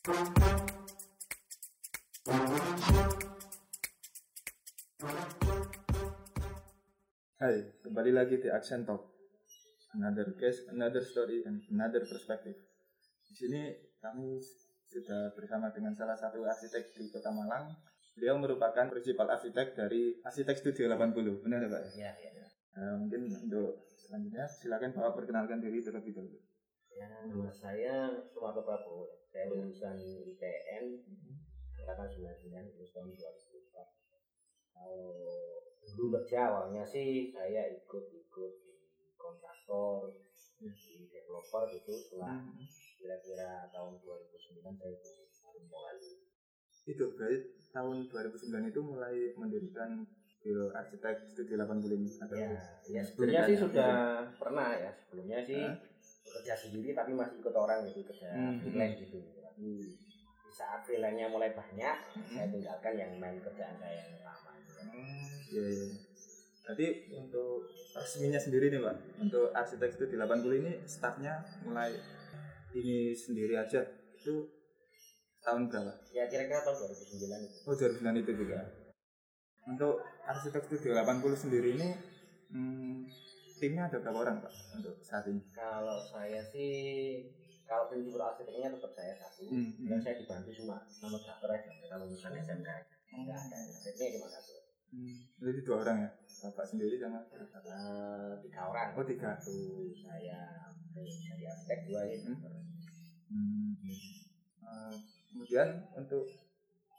[0.00, 0.16] Hai,
[7.84, 9.04] kembali lagi di Accent Talk.
[9.92, 12.56] Another case, another story, and another perspective.
[13.28, 14.40] Di sini kami
[14.88, 17.68] sudah bersama dengan salah satu arsitek di Kota Malang.
[18.16, 21.44] Beliau merupakan prinsipal arsitek dari Arsitek Studio 80.
[21.44, 21.82] Benar ya, Pak?
[22.00, 22.48] Ya, ya.
[22.80, 26.40] Nah, mungkin untuk selanjutnya silakan Bapak perkenalkan diri terlebih dahulu.
[26.90, 29.14] Ya, nama saya Sumarto Prabowo.
[29.30, 30.84] Saya lulusan ITN
[31.80, 34.74] angkatan 99 lulus tahun 2004.
[34.74, 35.14] Kalau
[35.94, 40.18] dulu kerja awalnya sih saya ikut-ikut di kontraktor,
[40.60, 42.42] di developer gitu setelah
[43.00, 44.94] kira-kira tahun 2009 saya
[45.40, 45.96] baru mulai
[46.84, 47.38] Itu berarti
[47.72, 50.04] tahun 2009 itu mulai mendirikan
[50.40, 52.48] Biro Arsitek Studio 80 ini atau ya,
[52.88, 53.92] ya sebelumnya sih sudah
[54.40, 55.76] pernah ya sebelumnya sih Hah?
[56.30, 58.62] Bekerja sendiri tapi masih ikut orang gitu kerja Hmm.
[58.62, 59.66] freelance gitu tapi
[60.40, 62.30] di saat freelance-nya mulai banyak Hmm.
[62.30, 64.72] saya tinggalkan yang main kerjaan saya yang lama gitu.
[64.78, 65.86] Oh, iya iya.
[66.62, 71.90] Jadi untuk resminya sendiri nih Pak, untuk arsitek itu di 80 ini startnya mulai
[72.70, 73.82] ini sendiri aja
[74.14, 74.34] itu
[75.40, 75.90] tahun berapa?
[76.10, 78.58] ya kira-kira tahun 2009 itu Oh 2009 itu juga.
[79.62, 81.88] Untuk arsitek studio 80 sendiri ini
[82.50, 83.02] hmm,
[83.60, 85.40] timnya ada berapa orang Pak untuk saat ini?
[85.52, 86.72] kalau saya sih
[87.62, 90.02] kalau prinsipal arsiteknya tetap saya satu Hmm, dan hmm.
[90.02, 94.54] saya dibantu cuma sama dokter aja mereka lulusan SMK aja nggak ada arsiteknya cuma satu
[94.90, 96.10] Hmm, Jadi dua orang ya,
[96.42, 99.38] Bapak sendiri sama Eh, tiga orang Oh, tiga.
[99.38, 99.54] satu
[99.94, 100.42] saya
[100.90, 102.38] jadi arsitek dua ya Hmm.
[103.30, 103.70] Hmm.
[104.60, 104.94] Eh,
[105.30, 106.26] kemudian untuk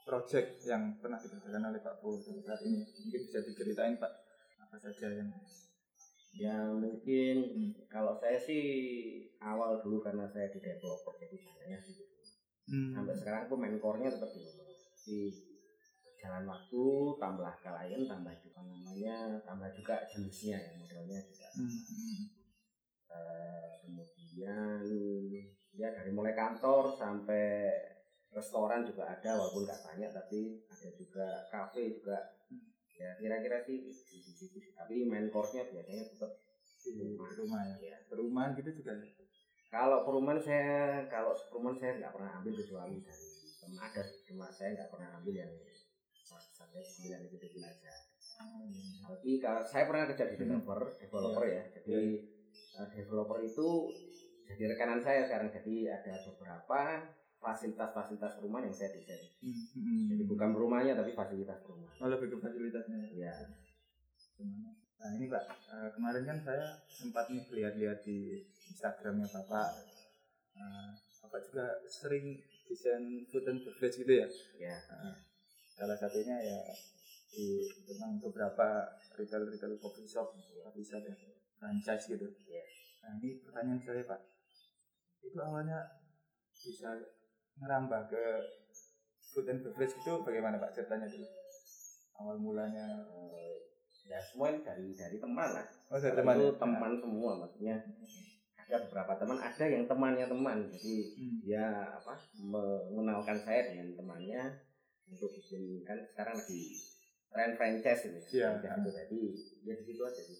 [0.02, 4.14] project yang pernah dikerjakan oleh Pak sampai saat ini mungkin bisa diceritain Pak
[4.62, 5.28] apa saja yang
[6.40, 7.36] Ya mungkin
[7.92, 8.64] kalau saya sih
[9.44, 12.16] awal dulu karena saya di developer jadi banyaknya sih gitu.
[12.72, 12.92] Hmm.
[12.96, 14.44] Sampai sekarang pun main core-nya tetap di
[15.02, 15.20] di
[16.22, 16.84] jalan waktu
[17.18, 22.30] tambah klien tambah juga namanya tambah juga jenisnya ya modelnya juga Hmm.
[23.12, 24.80] Eh, kemudian
[25.75, 27.75] ya dari mulai kantor sampai
[28.31, 32.16] restoran juga ada walaupun nggak banyak tapi ada juga kafe juga
[33.01, 33.89] ya kira-kira sih
[34.78, 36.31] tapi main course-nya biasanya tetap
[36.81, 38.97] di rumah ya ya perumahan gitu juga?
[39.72, 43.28] Kalau perumahan saya, kalau perumahan saya nggak pernah ambil kecuali dari
[43.79, 45.53] ada, cuma saya nggak pernah ambil yang
[46.28, 47.94] sampai sembilan itu kecil aja.
[49.07, 51.97] Tapi kalau saya pernah kerja di developer, developer ya, jadi
[52.51, 53.67] eh, developer itu
[54.50, 55.53] jadi rekanan saya sekarang.
[55.56, 56.81] Jadi ada beberapa
[57.41, 59.25] fasilitas-fasilitas perumahan yang saya desain.
[59.41, 60.07] Hmm.
[60.13, 61.97] Jadi bukan rumahnya tapi fasilitas perumahan.
[61.97, 63.34] Oh, lebih ke fasilitasnya Ya,
[64.38, 64.69] gimana?
[65.02, 69.69] Nah ini Pak, eh, kemarin kan saya sempat nih lihat-lihat di Instagramnya Bapak.
[70.53, 70.90] Eh,
[71.25, 72.38] Bapak juga sering
[72.69, 74.28] desain food and beverage gitu ya?
[74.62, 74.78] ya.
[74.94, 75.18] Nah,
[75.73, 76.62] salah satunya ya
[77.31, 78.85] di tentang beberapa
[79.18, 80.29] retail retail coffee shop
[80.62, 81.16] coffee shop ya
[81.58, 82.28] franchise gitu.
[82.46, 82.63] Iya.
[83.02, 84.22] Nah ini pertanyaan saya Pak,
[85.25, 85.79] itu awalnya
[86.62, 86.94] bisa
[87.57, 88.23] ngerambah ke
[89.25, 91.28] food and beverage itu bagaimana Pak ceritanya dulu?
[92.16, 93.56] Awal mulanya Eh,
[94.03, 95.66] ya semua dari dari teman lah.
[95.88, 96.57] oh dari teman itu ya?
[96.57, 97.75] teman semua maksudnya
[98.57, 101.38] ada beberapa teman ada yang temannya teman jadi Hmm.
[101.40, 104.41] dia apa mengenalkan saya dengan temannya
[105.06, 106.61] untuk bikin kan sekarang lagi
[107.29, 108.47] tren franchise ini Iya.
[108.57, 109.19] Franchise itu jadi
[109.61, 110.38] ya di situ aja sih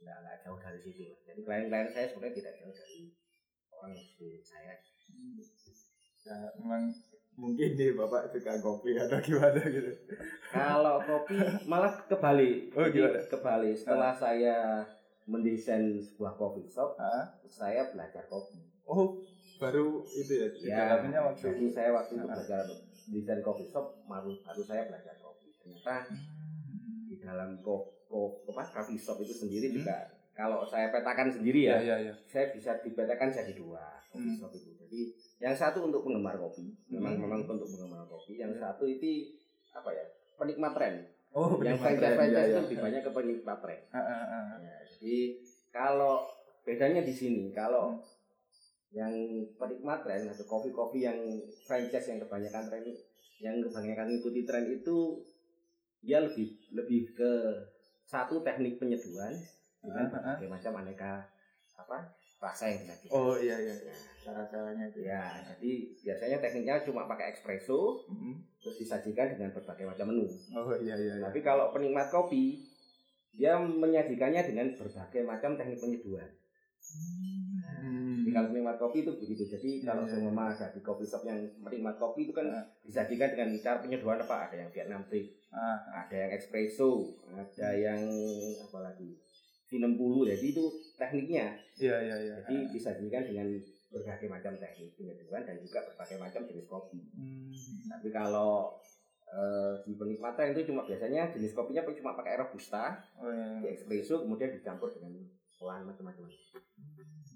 [0.00, 3.00] nggak nggak jauh dari situ jadi klien-klien saya sebenarnya tidak jauh dari
[3.72, 4.04] orang yang
[4.40, 4.74] saya
[6.24, 6.88] Ya, memang
[7.34, 9.92] mungkin deh bapak suka kopi atau gimana gitu.
[10.48, 11.36] kalau kopi
[11.66, 13.20] malah kebalik Oh, Jadi gimana?
[13.26, 14.56] kebalik setelah saya
[15.24, 19.20] mendesain sebuah coffee shop Ah, saya belajar kopi oh
[19.56, 20.46] baru itu ya.
[20.46, 20.56] Ya,
[20.88, 22.32] Didalaminya waktu jadi saya waktu itu Ah.
[22.32, 22.62] belajar
[23.04, 25.52] desain coffee shop, baru baru saya belajar kopi.
[25.54, 27.04] Ternyata Hmm.
[27.04, 27.74] di dalam ko,
[28.06, 29.76] ko, apa, coffee shop itu sendiri Hmm.
[29.76, 29.96] juga
[30.34, 32.14] kalau saya petakan sendiri Iya ya, iya iya.
[32.26, 33.80] saya bisa dipetakan jadi dua
[34.10, 34.38] coffee Hmm.
[34.38, 34.70] shop itu.
[34.78, 35.00] Jadi
[35.42, 37.22] yang satu untuk penggemar kopi, memang Hmm.
[37.26, 38.38] memang untuk penggemar kopi.
[38.38, 39.34] Yang satu itu
[39.74, 40.04] apa ya,
[40.38, 40.94] penikmat tren.
[41.34, 42.62] Oh yang franchise franchise iya, itu iya.
[42.62, 43.80] lebih banyak ke penikmat tren.
[43.90, 44.46] Ah, ah, ah.
[44.62, 45.18] Ya, jadi
[45.74, 46.22] kalau
[46.62, 47.98] bedanya di sini, kalau
[48.94, 49.10] yang
[49.58, 51.18] penikmat tren atau kopi-kopi yang
[51.66, 52.86] franchise yang kebanyakan tren
[53.42, 55.18] yang kebanyakan ikuti tren itu
[56.06, 57.30] dia lebih lebih ke
[58.06, 59.34] satu teknik penyeduhan
[59.84, 60.10] dengan ah.
[60.10, 61.12] berbagai macam aneka
[61.76, 61.98] apa
[62.40, 63.12] rasa yang disajikan.
[63.12, 63.74] Oh iya iya.
[63.74, 63.94] iya.
[64.24, 64.98] Cara-caranya itu.
[65.04, 68.40] Ya, jadi biasanya tekniknya cuma pakai espresso Mm-mm.
[68.60, 70.28] terus disajikan dengan berbagai macam menu.
[70.56, 71.20] Oh iya iya.
[71.20, 71.24] iya.
[71.24, 72.64] Tapi kalau penikmat kopi
[73.34, 76.30] dia menyajikannya dengan berbagai macam teknik penyeduhan.
[76.84, 78.22] Hmm.
[78.24, 79.42] Jadi Kalau penikmat kopi itu begitu.
[79.48, 82.64] Jadi Iya, kalau iya, semua ada di coffee shop yang menikmat kopi itu kan Nah.
[82.84, 84.48] disajikan dengan cara penyeduhan apa?
[84.48, 88.00] Ada yang Vietnam drip, Ah, ada yang espresso, ada yang
[88.58, 89.14] apa lagi?
[89.66, 89.98] V60.
[90.30, 90.64] Jadi itu
[90.94, 91.46] tekniknya.
[91.76, 92.34] iya iya iya.
[92.42, 93.48] Jadi disajikan dengan
[93.90, 97.00] berbagai macam teknik penyeduhan dan juga berbagai macam jenis kopi.
[97.14, 97.50] Hmm.
[97.88, 98.74] Tapi kalau
[99.24, 103.62] eh, di penikmatan itu cuma biasanya jenis kopinya cuma pakai robusta, Oh iya.
[103.62, 105.14] di espresso kemudian dicampur dengan
[105.58, 106.26] olahan macam-macam.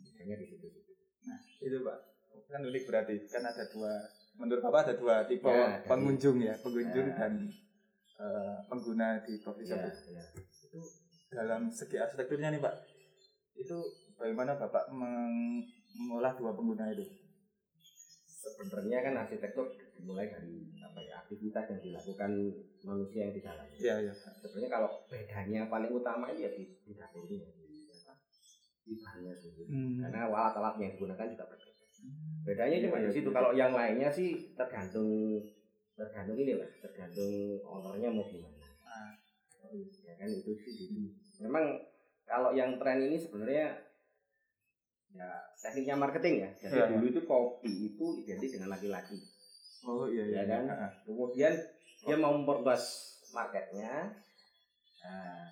[0.05, 0.67] Bedanya di situ.
[1.59, 1.99] itu pak
[2.49, 3.93] kan unik berarti kan ada dua
[4.39, 7.17] menurut bapak ada dua tipe Ya, pengunjung ya pengunjung Ya.
[7.19, 7.33] dan
[8.17, 10.23] eh, pengguna di coffee shop Iya,
[10.65, 10.81] itu.
[11.29, 12.75] Dalam segi arsitekturnya nih pak
[13.55, 13.77] itu
[14.15, 15.65] bagaimana bapak meng-
[15.95, 17.05] mengolah dua pengguna itu
[18.39, 22.31] Sebenarnya kan arsitektur dimulai dari apa ya aktivitas yang dilakukan
[22.81, 23.67] manusia yang di dalam.
[23.75, 28.15] iya iya Sebenarnya kalau bedanya paling utama itu ya di, di dapurnya, di apa?
[28.87, 29.69] Di bahannya sendiri.
[29.69, 29.95] Hmm.
[30.01, 31.85] Karena alat-alat yang digunakan juga berbeda.
[32.47, 33.29] Bedanya cuma Iya, di situ.
[33.29, 35.11] Kalau yang lainnya sih tergantung
[35.93, 37.33] tergantung ini lah, tergantung
[37.67, 38.58] ownernya mau gimana.
[40.03, 40.75] Ya kan itu sih.
[41.39, 41.65] Memang
[42.25, 43.77] kalau yang tren ini sebenarnya
[45.09, 46.51] ya tekniknya marketing ya.
[46.59, 49.19] Jadi Iya, dulu itu kopi itu identik dengan laki-laki.
[49.81, 50.63] oh iya iya Ya kan?
[50.69, 50.91] Ah.
[51.03, 51.55] Kemudian
[51.99, 52.85] dia mau memperluas
[53.31, 54.13] marketnya.
[54.99, 55.49] Nah,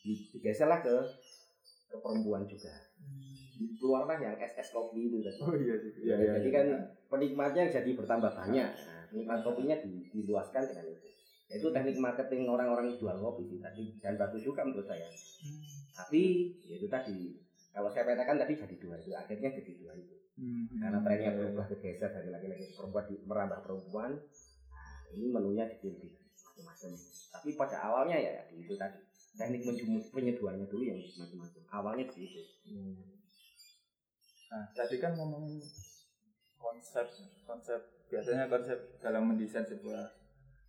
[0.00, 0.94] di- digeserlah ke
[1.86, 2.72] ke perempuan juga.
[3.76, 5.38] Keluarlah yang SS kopi itu tadi.
[5.40, 6.56] oh iya iya iya Ya, iya, jadi iya.
[6.56, 6.66] kan
[7.08, 8.70] penikmatnya jadi bertambah banyak.
[8.70, 11.08] Nah, penikmat kopinya di- diluaskan dengan itu.
[11.46, 15.06] Itu teknik marketing orang-orang jual kopi sih tadi dan bagus juga menurut saya.
[15.94, 16.22] Tapi
[16.66, 17.38] ya itu tadi
[17.70, 20.68] kalau saya katakan tadi jadi dua itu akhirnya jadi dua itu Hmm.
[20.76, 24.20] karena trennya berubah bergeser dari laki-laki perempuan di, merambah perempuan.
[24.68, 26.12] Nah, ini menunya dipilih
[26.44, 26.92] macam-macam.
[27.32, 29.00] Tapi pada awalnya ya di itu tadi
[29.32, 31.62] teknik menjemu- penyeduhannya dulu yang macam-macam.
[31.72, 32.42] Awalnya di situ.
[34.52, 35.56] Nah, tadi kan ngomongin
[36.60, 37.06] konsep
[37.48, 37.80] konsep
[38.12, 40.15] biasanya konsep dalam mendesain sebuah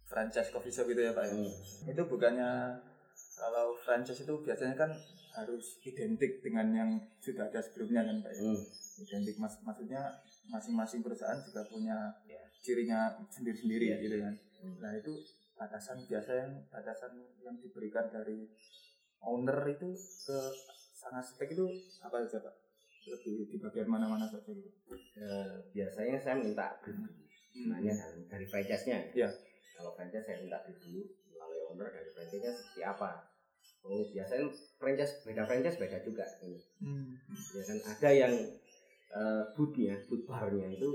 [0.07, 1.33] franchise coffee shop itu ya Pak ya.
[1.35, 1.51] Hmm.
[1.91, 2.79] Itu bukannya
[3.37, 4.91] kalau franchise itu biasanya kan
[5.37, 6.89] harus identik dengan yang
[7.21, 8.41] sudah ada sebelumnya kan Pak ya.
[8.41, 8.59] Hmm.
[8.97, 10.01] Identik mas maksudnya
[10.47, 12.39] masing-masing perusahaan juga punya Ya.
[12.63, 12.99] cirinya
[13.29, 13.97] sendiri-sendiri Iya.
[14.01, 14.33] gitu kan.
[14.63, 14.75] Hmm.
[14.81, 15.13] Nah, itu
[15.53, 17.13] batasan biasa yang batasan
[17.43, 18.47] yang diberikan dari
[19.21, 19.91] owner itu
[20.25, 20.37] ke
[20.97, 21.65] sang arsitek itu
[22.01, 22.55] apa saja Pak?
[23.07, 24.71] Lebih di bagian mana-mana saja gitu.
[25.17, 27.05] Eh, biasanya saya minta dulu.
[27.53, 28.99] Sebenarnya dari, dari franchise-nya.
[29.13, 29.29] Iya.
[29.77, 33.11] Kalau franchise saya minta dulu melalui owner dari franchise-nya seperti apa.
[33.85, 36.59] Oh, biasanya franchise beda franchise beda juga ini.
[36.81, 37.13] Hmm.
[37.53, 38.33] Ya kan ada yang
[39.07, 40.89] eh, bootnya, boot barnya itu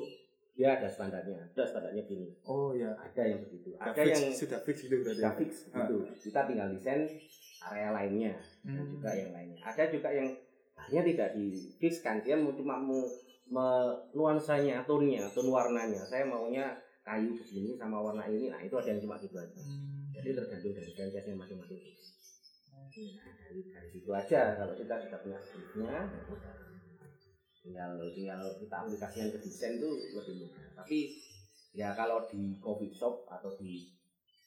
[0.53, 2.29] dia ada standarnya, ada standarnya gini.
[2.45, 2.93] Oh ya.
[2.93, 3.73] Ada yang begitu.
[3.73, 5.17] Sudah Ada fix, yang sudah fix gitu berarti.
[5.17, 5.39] sudah ya?
[5.41, 5.97] fix gitu.
[6.21, 7.03] Kita tinggal desain
[7.63, 8.91] area lainnya dan Hmm.
[8.91, 9.61] juga yang lainnya.
[9.65, 10.29] Ada juga yang
[10.77, 11.47] hanya tidak di
[11.79, 13.01] fixkan dia mau cuma mau
[13.49, 16.03] me- nuansanya, tonnya, tone warnanya.
[16.05, 18.47] Saya maunya kayu begini sama warna ini.
[18.51, 19.59] Nah, itu ada yang cuma gitu aja.
[19.59, 20.11] Hmm.
[20.15, 21.81] Jadi tergantung dari franchise masing-masing.
[22.73, 26.57] Nah, dari, dari situ aja kalau kita sudah punya ya udah.
[27.63, 30.67] tinggal tinggal kita aplikasikan ke desain itu lebih mudah.
[30.79, 30.99] Tapi
[31.73, 33.87] ya kalau di coffee shop atau di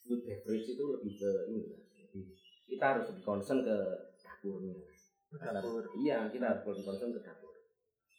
[0.05, 1.63] food beverage itu lebih ke ini.
[1.75, 2.23] Lebih,
[2.69, 3.77] kita harus lebih concern ke
[4.21, 4.77] dapurnya.
[5.35, 5.83] Dapur.
[5.99, 7.53] Iya, kita harus lebih concern ke dapur.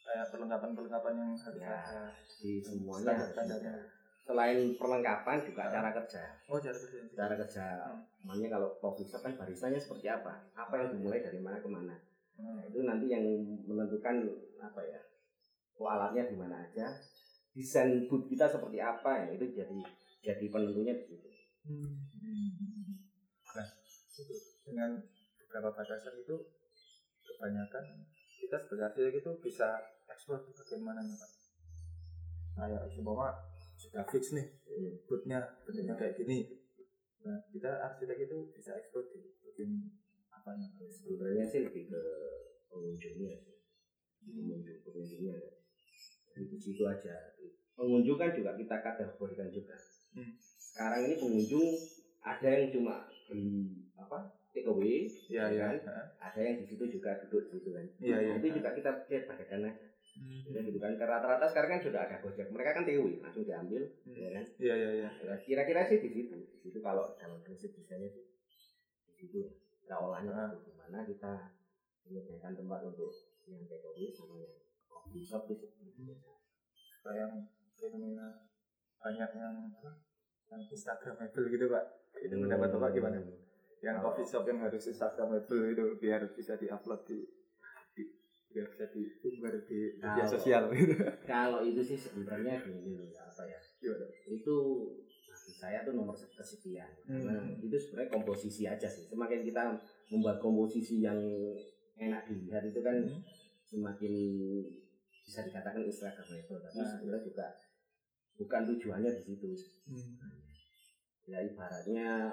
[0.07, 1.77] Kayak perlengkapan-perlengkapan yang harus Ya.
[1.83, 2.05] ada.
[2.41, 3.15] Di semuanya.
[4.27, 5.79] Selain perlengkapan juga Ya.
[5.79, 6.23] cara kerja.
[6.47, 6.99] Oh, cara kerja.
[7.15, 8.03] cara kerja Hmm.
[8.27, 11.95] namanya kalau coffee shop kan baristanya seperti apa apa yang dimulai dari mana ke mana
[12.35, 12.59] Hmm.
[12.59, 13.23] nah, itu nanti yang
[13.65, 14.27] menentukan
[14.59, 14.99] apa ya
[15.79, 16.91] oh, alatnya di mana aja
[17.53, 19.79] desain booth kita seperti apa ya itu jadi
[20.21, 21.29] jadi penentunya di situ
[21.63, 21.95] Hmm.
[23.49, 23.67] Nah,
[24.13, 24.91] itu dengan
[25.41, 26.37] beberapa batasan itu
[27.25, 27.85] kebanyakan
[28.37, 29.69] kita sebagai arsitek itu bisa
[30.07, 31.31] eksplor di bagian mananya Pak.
[32.55, 33.31] Kayak umpama
[33.87, 34.47] sudah fix nih
[35.05, 36.39] bootnya bentuknya kayak gini.
[37.23, 39.91] Nah, kita arsitek itu bisa eksplor di bagian
[40.31, 40.87] apanya Pak?
[40.87, 42.03] sebenarnya sih lebih ke
[42.67, 43.57] pengunjungnya sih
[44.23, 45.35] pengunjung pengunjungnya
[46.29, 47.35] dari di situ aja
[47.73, 49.75] pengunjung kan juga kita kategorikan juga
[50.17, 50.33] Hmm.
[50.57, 51.67] sekarang ini pengunjung
[52.23, 55.67] ada yang cuma beli apa take away Iya, iya.
[55.77, 55.77] kan?
[56.17, 58.33] ada yang di situ juga duduk di situ kan Iya, iya.
[58.33, 60.49] Nah, itu juga kita lihat bagaimana aja Hmm.
[60.49, 63.83] ya, gitu kan Karena rata-rata sekarang kan sudah ada gojek mereka kan TW langsung diambil
[64.03, 64.17] Hmm.
[64.17, 65.09] ya kan Iya, iya, iya.
[65.23, 68.25] Ya, kira-kira sih di situ di situ kalau dalam prinsip desainnya sih
[69.07, 69.51] di situ ya.
[69.85, 70.49] kita olahnya Ah.
[70.51, 71.33] di gimana kita
[72.03, 73.13] menyediakan tempat untuk
[73.45, 74.57] yang away sama yang
[74.89, 76.15] coffee shop di situ
[77.05, 77.33] Kayak yang
[77.77, 78.27] fenomena
[78.99, 79.57] banyak yang?
[80.47, 81.85] Yang Instagramable gitu Pak.
[82.19, 83.19] Itu mendapat Bapak gimana?
[83.79, 87.36] yang coffee shop yang harus instagramable itu biar bisa diupload di di, di
[88.57, 90.95] biar jadi umbar di Kalau- media sosial gitu.
[91.29, 94.09] kalau itu sih sebenarnya gini loh, apa ya Gimana?
[94.27, 94.57] itu
[95.29, 97.61] bagi saya tuh nomor kesekian karena Hmm.
[97.61, 99.77] itu sebenarnya komposisi aja sih semakin kita
[100.09, 101.21] membuat komposisi yang
[101.95, 103.21] enak dilihat itu kan Hmm.
[103.63, 104.13] semakin
[105.21, 107.47] bisa dikatakan instagramable tapi Nah, sebenarnya juga
[108.35, 109.49] bukan tujuannya di situ
[111.27, 112.33] ya ibaratnya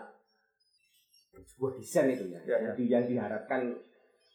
[1.34, 2.58] sebuah desain itu ya, Ya, ya.
[2.72, 3.62] jadi yang diharapkan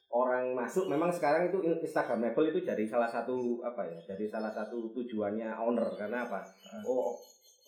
[0.08, 4.88] orang masuk memang sekarang itu instagramable itu jadi salah satu apa ya jadi salah satu
[4.96, 6.80] tujuannya owner karena apa Ah.
[6.84, 7.12] oh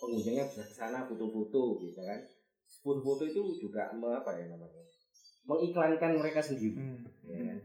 [0.00, 2.20] pengunjungnya bisa ke sana foto-foto gitu kan
[2.80, 4.84] foto-foto itu juga me- apa ya namanya
[5.44, 7.00] mengiklankan mereka sendiri Hmm.
[7.28, 7.58] ya kan?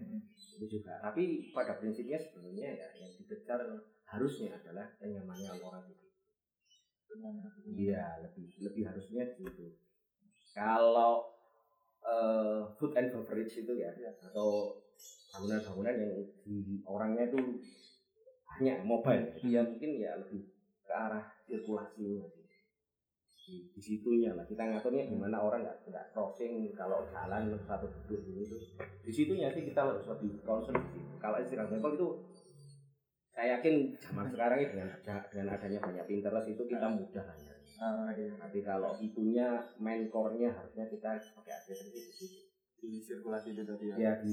[0.55, 3.59] itu juga tapi pada prinsipnya sebenarnya ya yang dikejar
[4.05, 6.03] harusnya adalah kenyamannya orang itu
[7.75, 9.71] Iya, lebih lebih harusnya gitu.
[10.51, 11.23] Kalau
[12.05, 14.11] eh, food and beverage itu ya, Iya.
[14.29, 14.77] atau
[15.33, 16.11] bangunan-bangunan yang
[16.45, 17.39] di orangnya itu
[18.55, 20.47] hanya mobile, dia mungkin ya lebih
[20.85, 22.23] ke arah sirkulasinya.
[23.45, 24.41] Di, di situnya lah.
[24.49, 28.57] Kita ngaturnya gimana orang nggak nggak crossing kalau jalan satu duduk gitu
[29.05, 31.13] di situnya sih kita harus lebih concern di situ.
[31.21, 32.07] kalau Instagramable itu
[33.29, 34.89] saya yakin zaman sekarang ini dengan
[35.29, 38.31] dengan adanya banyak Pinterest itu kita mudah lah Ah, iya.
[38.39, 42.39] Tapi kalau itunya main core-nya harusnya kita pakai aksesoris di situ.
[42.79, 43.95] Di sirkulasi itu tadi ya.
[43.97, 44.31] Ya di,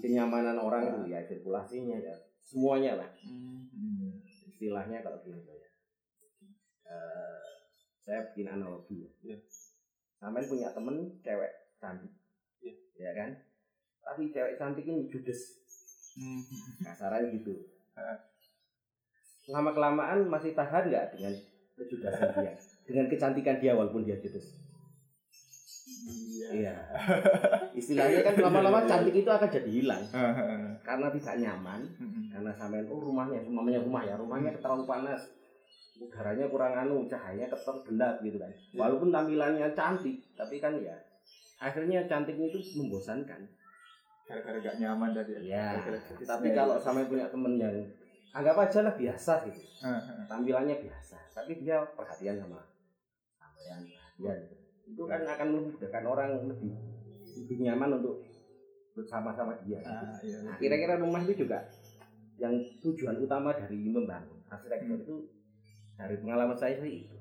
[0.00, 4.18] kenyamanan orang itu ya sirkulasinya ya semuanya lah Hmm.
[4.50, 5.68] istilahnya kalau gini loh ya.
[6.84, 7.42] Eh,
[8.00, 9.10] saya bikin analogi ya.
[9.22, 9.38] Iya.
[10.18, 12.12] Sampai punya temen cewek cantik,
[12.60, 12.74] Iya.
[12.98, 13.30] ya kan?
[14.02, 15.62] Tapi cewek cantik ini judes,
[16.18, 16.42] Hmm.
[16.82, 17.54] kasarannya gitu.
[17.94, 18.18] Heeh.
[19.48, 21.34] Lama kelamaan masih tahan nggak dengan
[21.76, 22.52] kejudasan dia,
[22.90, 24.58] dengan kecantikan dia walaupun dia judes.
[26.10, 26.48] Iya.
[26.50, 26.76] Iya.
[27.80, 30.02] Istilahnya kan lama-lama cantik itu akan jadi hilang
[30.82, 31.80] karena tidak nyaman,
[32.34, 35.30] karena sampean oh rumahnya, namanya rumah ya, rumahnya terlalu panas,
[36.02, 38.50] udaranya kurang anu, cahayanya terlalu gelap gitu kan.
[38.50, 38.78] Iya.
[38.82, 40.98] Walaupun tampilannya cantik, tapi kan ya
[41.62, 43.46] akhirnya cantiknya itu membosankan.
[44.26, 45.30] Gara-gara gak nyaman tadi.
[45.46, 45.78] Iya.
[45.78, 46.56] Gara-gara jenisnya Tapi itu.
[46.58, 47.76] kalau sampai punya temen yang
[48.30, 49.62] anggap aja lah biasa gitu,
[50.30, 52.62] tampilannya biasa, tapi dia perhatian sama
[53.70, 54.38] sampean, perhatian.
[54.84, 56.74] Itu kan akan memudahkan orang lebih
[57.38, 58.18] lebih nyaman untuk
[58.92, 59.78] bersama-sama dia.
[59.80, 60.38] Ah, iya.
[60.42, 61.62] Nah, kira-kira rumah itu juga
[62.36, 65.04] yang tujuan utama dari membangun arsitektur Hmm.
[65.04, 65.16] itu
[65.94, 67.16] dari pengalaman saya sih itu.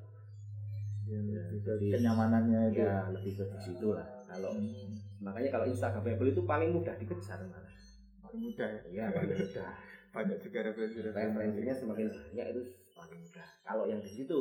[1.05, 2.81] Iya, lebih ke Jadi- kenyamanannya itu.
[2.81, 4.07] Ya lebih ke situ lah.
[4.25, 4.93] Kalau Hmm.
[5.19, 7.73] makanya kalau Instagramable itu paling mudah dikejar malah.
[8.19, 8.81] Paling mudah ya.
[8.89, 9.69] Ya paling mudah.
[10.15, 11.21] Banyak juga referensi-referensi.
[11.29, 13.47] Referensinya semakin banyak itu paling mudah.
[13.61, 14.39] Kalau yang di situ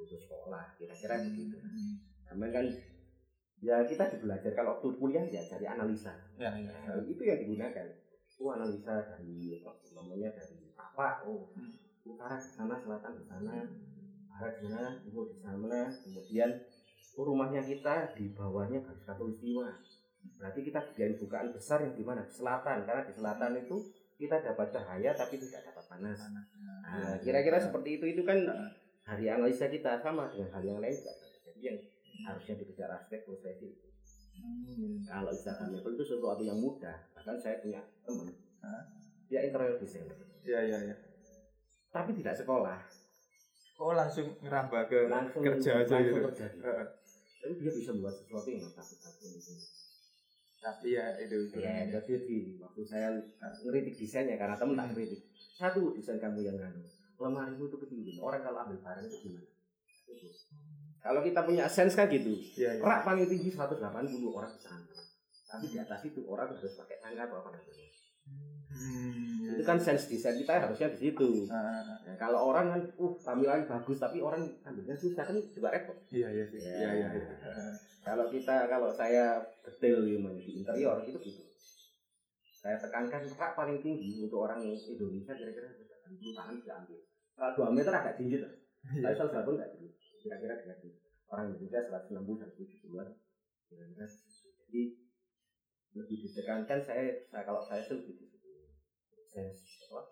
[0.00, 1.56] ya butuh sekolah kira-kira begitu.
[1.60, 1.92] Hmm.
[2.24, 2.66] Karena kan
[3.60, 6.16] ya kita belajar kalau waktu kuliah ya cari analisa.
[6.40, 6.72] Ya, ya.
[6.72, 7.86] Nah, itu yang digunakan.
[8.40, 11.28] Oh analisa dari apa namanya dari apa?
[11.28, 11.76] Oh Hmm.
[12.00, 13.60] utara ke sana, selatan ke sana,
[14.32, 15.84] barat di sana, timur di sana.
[15.92, 16.50] Kemudian
[17.20, 19.68] oh, rumahnya kita di bawahnya garis katulistiwa.
[20.40, 22.24] Berarti kita kerjain bukaan besar yang di mana?
[22.24, 22.88] Di selatan.
[22.88, 23.76] Karena di selatan itu
[24.16, 26.20] kita dapat cahaya tapi tidak dapat panas.
[26.88, 28.40] Nah, kira-kira seperti itu itu kan
[29.04, 30.96] hari analisa kita sama dengan hal yang lain.
[31.46, 31.78] Jadi yang
[32.26, 33.88] harusnya dikejar aspek prosesi itu.
[34.40, 35.04] Hmm.
[35.04, 36.96] Kalau Instagramable itu sesuatu yang mudah.
[37.12, 38.32] Bahkan saya punya teman,
[39.28, 40.96] dia interior designer, Iya, iya, iya.
[41.92, 42.80] tapi tidak sekolah,
[43.80, 46.20] Oh, langsung ngerambah ke langsung kerja aja langsung gitu.
[46.28, 46.46] kerja.
[47.40, 49.52] Tapi dia bisa buat sesuatu yang takut-takut itu.
[50.60, 51.56] Tapi ya itu itu.
[51.64, 53.08] Ya, jadi di waktu saya
[53.64, 55.20] ngeritik desainnya karena temen tak ngeritik.
[55.56, 56.84] Satu desain kamu yang nganu,
[57.20, 58.18] lemarimu itu ketinggian.
[58.24, 59.48] Orang kalau ambil barang itu gimana?
[61.00, 62.82] Kalau kita punya sense kan gitu, Iya, iya.
[62.84, 63.80] rak paling tinggi 180
[64.36, 65.00] orang bisa angkat.
[65.48, 67.88] Tapi di atas itu orang harus pakai tangga atau apa namanya.
[68.70, 69.56] Hmm.
[69.56, 71.48] Itu kan sense desain kita harusnya di situ.
[71.48, 71.98] Ah, ah, ah.
[72.04, 75.96] Nah, kalau orang kan, uh tampilan bagus tapi orang ambilnya susah kan juga repot.
[76.12, 76.60] Iya, iya, sih.
[76.60, 76.68] Ya.
[76.68, 77.32] Iya, iya, iya.
[77.48, 77.72] Heeh.
[78.04, 81.42] Kalau kita, kalau saya detail di di interior itu gitu.
[82.60, 87.00] Saya tekankan rak paling tinggi untuk orang Indonesia kira-kira 80 tangan ambil.
[87.36, 88.52] Kalau 2 meter agak tinggi lah.
[88.80, 89.12] Tapi Iya.
[89.14, 89.90] kalau 180 enggak tinggi.
[90.20, 90.78] Kira-kira dengan
[91.30, 93.06] orang Indonesia 160 170
[93.70, 94.06] kira-kira.
[94.66, 94.82] Jadi
[95.90, 98.14] lebih ditekankan saya, saya kalau saya sih lebih.
[99.30, 99.50] Saya
[99.90, 100.02] apa?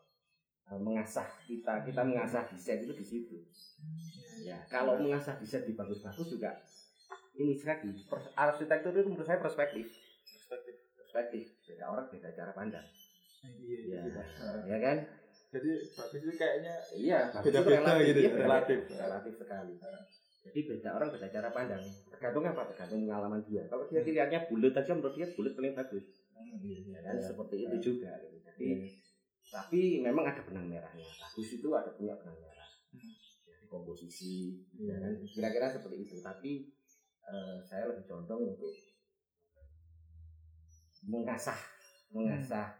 [0.69, 3.41] eh, mengasah kita kita mengasah desain itu di situ
[4.45, 6.61] ya kalau mengasah desain di bagus-bagus juga
[7.33, 7.89] ini lagi
[8.37, 9.89] arsitektur itu menurut saya perspektif
[10.23, 10.75] Perspektif.
[10.93, 12.85] perspektif beda orang beda cara pandang
[13.39, 14.25] Iya, ya, iya.
[14.69, 14.97] Ya kan
[15.49, 18.79] Jadi bagus itu kayaknya iya Beda-beda relatif, gitu, iya, relatif.
[18.93, 19.75] relatif sekali.
[20.45, 21.85] Jadi beda orang beda cara pandang.
[22.13, 22.63] Tergantung apa?
[22.73, 23.63] Tergantung pengalaman dia.
[23.65, 26.05] Kalau dia lihatnya bulat aja menurut dia bulat paling bagus.
[26.37, 27.25] Hmm, iya, iya, ya kan iya.
[27.25, 28.39] seperti itu juga gitu.
[28.47, 28.69] jadi
[29.49, 31.09] tapi memang ada benang merahnya.
[31.09, 32.69] Bagus itu ada punya benang merah.
[32.93, 33.13] Hmm.
[33.49, 34.93] dari komposisi Iya.
[34.93, 35.13] ya kan?
[35.25, 36.17] Kira-kira seperti itu.
[36.21, 36.53] Tapi
[37.25, 38.73] eh, saya lebih condong untuk
[41.09, 41.57] mengasah
[42.13, 42.77] mengasah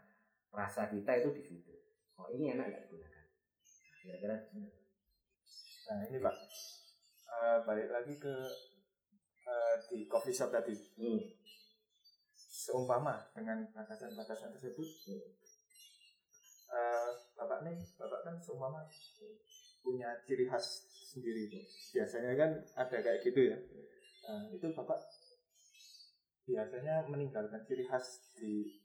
[0.53, 1.78] rasa kita itu di situ
[2.19, 3.25] oh ini enak nggak digunakan
[4.03, 4.37] kira-kira
[5.89, 6.35] Nah ini pak,
[7.39, 8.35] Eh, balik lagi ke
[9.47, 10.75] eh, di coffee shop tadi.
[10.75, 11.21] hmm.
[12.35, 14.89] Seumpama dengan batasan-batasan tersebut,
[16.69, 17.09] eh,
[17.39, 18.83] bapak nih, bapak kan seumpama
[19.79, 20.83] punya ciri khas
[21.15, 21.47] sendiri.
[21.95, 23.57] Biasanya kan ada kayak gitu ya.
[24.27, 24.99] Nah, itu bapak
[26.43, 28.77] biasanya meninggalkan ciri khas di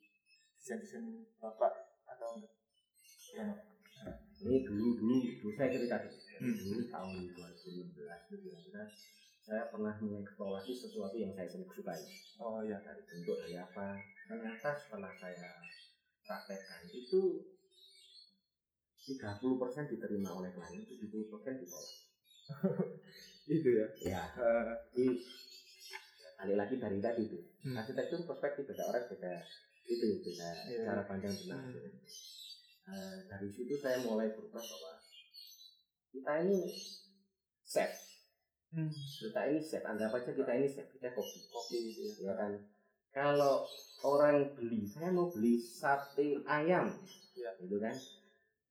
[0.56, 1.04] desain-desain
[1.42, 1.74] bapak
[2.06, 2.63] atau enggak?
[3.34, 3.50] Ya,
[4.46, 6.54] ini dulu dulu dulu saya cerita dulu Hmm.
[6.54, 8.82] dulu tahun 2016 itu kira-kira
[9.44, 11.98] saya pernah mengeksplorasi sesuatu yang saya sendiri sukai
[12.38, 12.78] Oh iya.
[12.82, 15.50] dari bentuk dari apa ternyata setelah saya
[16.26, 17.42] praktekkan itu
[19.04, 21.90] 30% diterima oleh klien 70% ditolak
[23.54, 23.86] Itu ya.
[24.00, 24.22] ya
[24.94, 25.06] jadi
[26.34, 27.80] balik lagi dari tadi itu Hmm.
[27.80, 29.34] arsitektur perspektif beda orang beda
[29.88, 30.82] itu beda Iya.
[30.84, 31.72] cara pandang Hmm.
[33.30, 34.92] Dari situ saya mulai berubah bahwa
[36.12, 36.68] kita ini
[37.64, 37.96] safe
[38.76, 38.92] hmm.
[38.92, 41.48] kita ini safe anggap aja kita ini safe kita kopi.
[41.48, 42.36] Kopi gitu ya.
[42.36, 42.52] kan?
[43.14, 43.64] Kalau
[44.04, 46.92] orang beli saya mau beli sate ayam.
[47.34, 47.50] Ya.
[47.56, 47.96] gitu kan?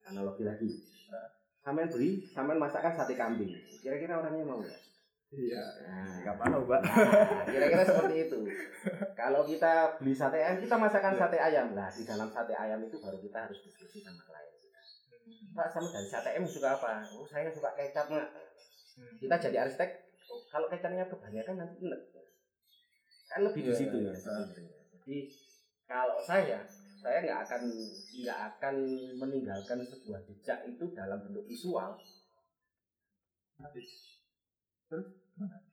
[0.07, 0.69] Analogi lagi.
[1.09, 1.27] Nah.
[1.63, 3.51] sampean beli sampean masakan sate kambing.
[3.81, 4.92] Kira-kira orangnya mau nggak
[5.33, 5.63] Iya.
[5.89, 6.81] nah, Enggak mau, Pak.
[6.85, 8.39] Nah, kira-kira seperti itu.
[9.17, 11.19] Kalau kita beli sate ayam, kita masakan Iya.
[11.19, 11.67] sate ayam.
[11.73, 14.53] Nah, di dalam sate ayam itu baru kita harus diskusi sama klien.
[15.53, 17.01] Pak, sama dari sate ayam suka apa?
[17.17, 18.27] Oh, saya suka kecap, Mak.
[18.93, 19.17] Hmm.
[19.17, 19.89] Kita jadi arsitek,
[20.29, 22.01] oh, kalau kecapnya kebanyakan nanti enak.
[23.25, 24.45] Kan lebih di Iya, situ iya, ya.
[24.93, 25.17] Jadi
[25.89, 26.61] kalau saya,
[27.01, 27.61] saya nggak akan
[28.21, 28.75] nggak akan
[29.17, 31.97] meninggalkan sebuah jejak itu dalam bentuk visual.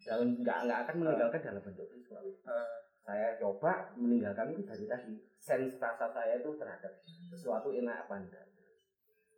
[0.01, 2.25] Dalam nggak nggak akan meninggalkan dalam bentuk visual.
[2.25, 2.69] Eh,
[3.05, 5.15] saya coba meninggalkan itu dari tadi.
[5.41, 6.93] Sense rasa saya itu terhadap
[7.33, 8.45] sesuatu enak apa enggak.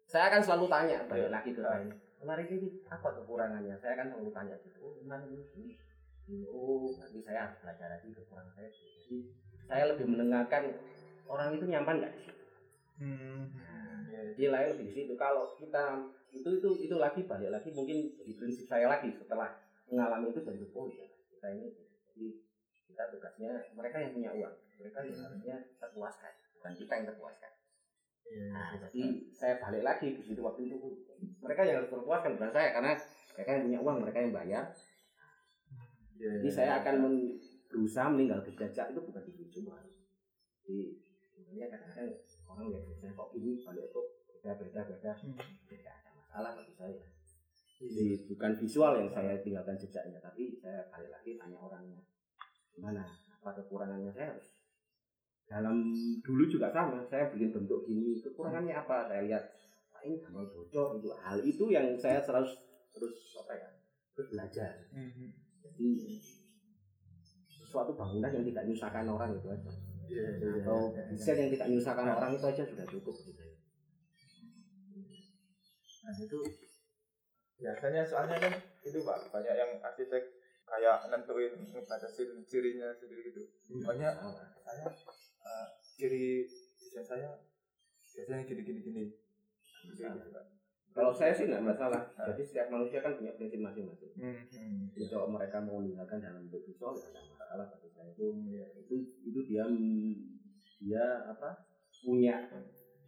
[0.07, 1.35] Saya akan selalu tanya balik Iya.
[1.35, 1.89] lagi ke lain
[2.23, 3.75] kemarin ini apa kekurangannya?
[3.83, 4.79] Saya akan selalu tanya gitu.
[4.79, 5.27] Oh kemarin
[5.59, 5.75] ini
[6.47, 8.71] oh nanti saya harus belajar lagi kekurangan saya.
[8.71, 9.19] Jadi
[9.67, 10.63] saya lebih mendengarkan
[11.27, 12.45] orang itu nyaman nggak di situ?
[13.03, 13.43] Hmm.
[14.13, 15.13] Jadi lain lebih di situ.
[15.19, 15.85] Kalau kita
[16.31, 19.53] itu itu itu lagi balik lagi mungkin jadi prinsip saya lagi setelah
[19.92, 21.07] mengalami itu jadi oh ya.
[21.28, 22.26] Kita ini jadi
[22.88, 24.55] kita tugasnya mereka yang punya uang.
[24.81, 27.52] Mereka yang harusnya terpuaskan bukan kita yang terpuaskan.
[28.22, 28.78] Iya, nah iya.
[28.88, 29.02] jadi
[29.35, 30.76] saya balik lagi di situ waktu itu.
[31.44, 32.92] Mereka yang harus terpuaskan bukan saya karena
[33.37, 34.64] mereka yang punya uang mereka yang bayar.
[36.16, 36.81] Iya, jadi iya, saya iya.
[36.81, 37.37] akan men-
[37.72, 39.81] berusaha meninggalkan jejak itu bukan di visual
[40.62, 40.78] jadi
[41.33, 42.11] sebenarnya kadang-kadang
[42.46, 45.12] orang lihat saya kok ini balik kok beda beda beda.
[45.24, 45.37] Hmm.
[45.66, 47.05] tidak ada masalah bagi saya
[47.83, 51.99] jadi bukan visual yang saya tinggalkan jejaknya tapi saya balik lagi tanya orangnya
[52.71, 53.03] gimana?
[53.42, 54.14] Apa kekurangannya?
[54.14, 54.47] Saya harus
[55.51, 55.90] dalam
[56.23, 59.11] dulu juga sama saya bikin bentuk gini kekurangannya apa?
[59.11, 59.45] Saya lihat
[59.90, 61.09] "Wah, ini gampang bocor itu.
[61.11, 62.55] Hal itu yang saya terus
[62.95, 63.68] terus apa ya
[64.12, 64.73] terus belajar.
[64.92, 65.29] Mhm.
[65.62, 65.88] jadi
[67.49, 69.73] sesuatu bangunan yang tidak menyusahkan orang itu aja.
[70.12, 71.16] Iya, iya, iya, atau iya, iya.
[71.16, 73.49] desain yang tidak menyusahkan orang itu aja sudah cukup saya
[76.03, 76.38] Nah itu
[77.62, 80.22] biasanya soalnya kan itu pak banyak yang arsitek
[80.66, 83.42] kayak nentuin ngebatasin cirinya sendiri gitu.
[83.70, 84.51] Pokoknya Salah.
[84.66, 84.87] saya
[85.46, 86.27] eh, ciri
[86.83, 87.31] desain saya
[88.03, 89.05] biasanya gini gini gini.
[90.92, 92.05] Kalau saya sih nggak masalah.
[92.20, 94.12] Jadi setiap manusia kan punya prinsip masing-masing.
[94.12, 94.92] Hmm, hmm.
[94.92, 98.66] Jadi kalau mereka mau meninggalkan dalam bentuk visual ya nggak masalah bagi saya itu Iya.
[98.85, 98.94] itu
[99.25, 99.64] itu dia
[100.83, 101.64] dia apa
[102.05, 102.44] punya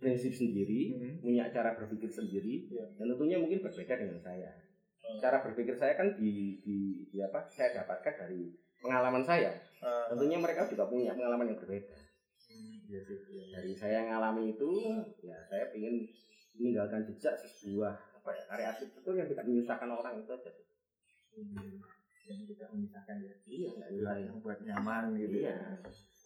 [0.05, 1.15] prinsip sendiri, Hmm.
[1.25, 2.85] punya cara berpikir sendiri, Iya.
[2.95, 4.53] dan tentunya mungkin berbeda dengan saya.
[5.01, 5.17] Hmm.
[5.17, 6.77] Cara berpikir saya kan di, di,
[7.09, 7.49] di apa?
[7.49, 9.57] Saya dapatkan dari pengalaman saya.
[9.81, 11.97] Eh, Tentunya mereka juga punya pengalaman yang berbeda.
[12.45, 13.45] hmm, iya sih, iya.
[13.57, 14.71] Dari saya yang ngalami itu,
[15.25, 16.05] ya saya ingin
[16.55, 20.53] meninggalkan jejak sebuah apa ya karya arsitektur yang tidak menyusahkan orang itu aja.
[21.35, 21.81] Hmm.
[22.25, 23.35] Yang tidak memisahkan ya.
[23.45, 25.37] Iya, Yang membuat nyaman gitu.
[25.43, 25.57] Iya.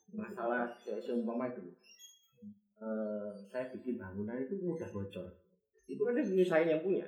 [0.09, 1.63] Masalah kayak seumpama itu.
[2.79, 5.27] Eh, saya bikin bangunan itu mudah bocor.
[5.91, 7.07] Itu kan nyusahin yang punya.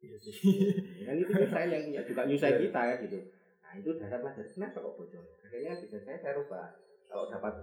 [0.00, 0.32] Iya sih.
[1.02, 3.18] Ya kan itu nyusahin yang punya, juga nyusahin kita ya gitu.
[3.60, 5.24] Nah itu dasar pelajaran kenapa kok bocor?
[5.44, 6.66] Akhirnya bisa saya saya rubah.
[7.12, 7.54] Kalau dapat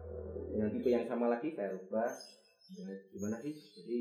[0.53, 2.09] dengan tipe yang sama lagi saya rubah.
[3.09, 3.53] Gimana sih?
[3.57, 3.99] Jadi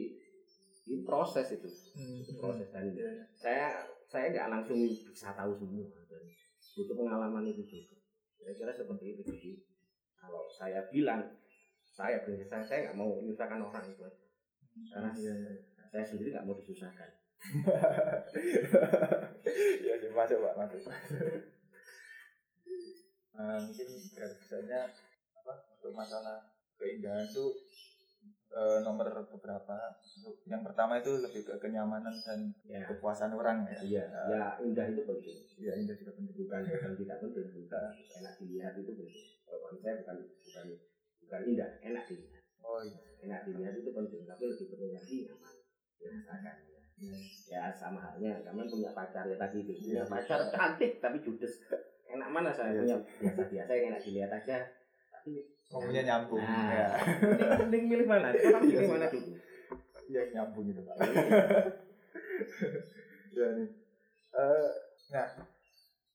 [0.88, 2.20] ini proses itu, Hmm.
[2.20, 3.28] itu proses dan Iya.
[3.36, 3.66] saya
[4.08, 6.24] saya nggak langsung bisa tahu semua dan
[6.72, 7.96] butuh pengalaman itu juga
[8.40, 9.52] kira-kira seperti itu jadi
[10.16, 11.28] kalau saya bilang
[11.98, 14.22] saya prinsip saya saya nggak mau menyusahkan orang itu aja
[14.94, 15.52] Karena iya, iya.
[15.90, 17.10] saya sendiri nggak mau disusahkan.
[19.86, 20.80] ya sih masuk pak masuk
[23.34, 24.80] Nah, mungkin biasanya
[25.32, 26.42] apa untuk masalah
[26.74, 27.46] keindahan itu
[28.50, 29.78] eh, nomor beberapa
[30.18, 34.90] Untuk yang pertama itu lebih ke kenyamanan dan Ya, kepuasan orang ya iya, ya indah
[34.90, 35.38] itu penting.
[35.54, 39.26] ya indah juga penting Bukan bukan tidak penting, bukan enak dilihat itu penting.
[39.46, 40.66] Kalau saya bukan bukan
[41.28, 42.40] bukan indah, enak dilihat.
[42.64, 45.54] oh iya Enak dilihat itu penting, tapi lebih penting lagi nyaman.
[45.94, 46.56] Dirasakan.
[46.98, 47.14] Ya.
[47.46, 49.70] ya sama halnya, kamu punya pacar ya tadi itu.
[49.76, 51.62] Punya pacar cantik tapi judes.
[52.08, 52.96] Enak mana saya Iya.
[52.96, 52.96] punya
[53.28, 54.56] biasa-biasa yang enak dilihat aja.
[55.12, 55.30] Tapi
[55.68, 56.70] ngomongnya nyambung Nah.
[56.72, 56.88] ya
[57.60, 58.32] mending, milih mana?
[58.32, 59.36] Orang Iya milih mana dulu?
[60.08, 60.96] yang nyambung gitu pak
[63.30, 63.68] ya nih
[64.28, 64.68] Eh,
[65.10, 65.28] nah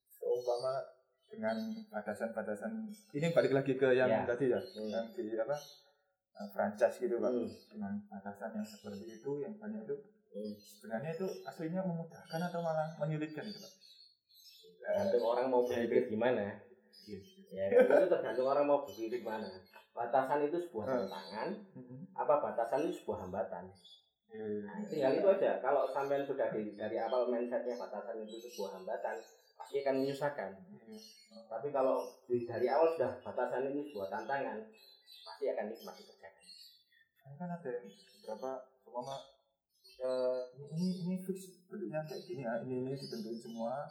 [0.07, 0.73] seumpama
[1.33, 1.57] dengan
[1.89, 2.71] batasan-batasan
[3.11, 4.21] ini balik lagi ke yang Ya.
[4.23, 4.87] tadi ya Hmm.
[4.87, 5.57] yang di apa
[6.33, 7.49] eh, franchise gitu pak Hmm.
[7.69, 9.95] dengan batasan yang seperti itu yang banyak itu
[10.29, 10.53] Hmm.
[10.53, 13.73] sebenarnya itu aslinya memudahkan atau malah menyulitkan itu pak
[14.83, 16.59] Tergantung orang mau berpikir gimana.
[17.47, 19.47] Ya, itu tergantung orang mau berpikir gimana.
[19.95, 20.95] Batasan itu sebuah Hmm.
[21.07, 21.49] tantangan,
[22.11, 23.71] apa batasan itu sebuah hambatan.
[24.27, 25.61] Eh, Nah, tinggal itu aja.
[25.61, 29.15] Kalau sampean sudah di, dari awal mindsetnya batasan itu sebuah hambatan,
[29.63, 30.51] pasti akan menyusahkan.
[31.31, 34.59] eh, Tapi kalau dari awal sudah batasan ini sebuah tantangan,
[35.25, 36.43] pasti akan nikmat dikerjakan.
[37.39, 37.87] Kan ada yang
[38.21, 38.51] beberapa
[38.83, 39.15] seumpama
[40.03, 41.37] eh, ini ini fix
[41.69, 43.87] bentuknya kayak gini ya ini ini ditentuin semua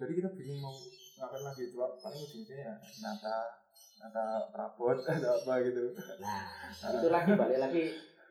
[0.00, 0.74] jadi kita bingung mau
[1.18, 3.36] ngapain lagi coba paling ujungnya ya nata
[4.02, 5.84] nata perabot atau apa gitu
[6.20, 6.42] Nah,
[7.00, 7.82] itu lagi balik lagi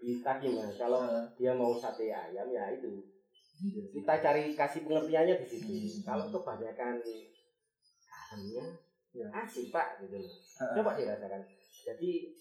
[0.04, 0.76] di tadi mas.
[0.78, 3.02] Kalau Eh, dia mau sate ayam ya itu
[3.64, 5.72] kita cari kasih pengertiannya di situ.
[5.72, 6.04] Hmm.
[6.04, 6.96] Kalau kebanyakan
[8.06, 8.66] garamnya
[9.16, 9.32] Ya.
[9.32, 10.34] asik pak gitu loh.
[10.76, 11.40] Coba dirasakan.
[11.88, 12.36] Jadi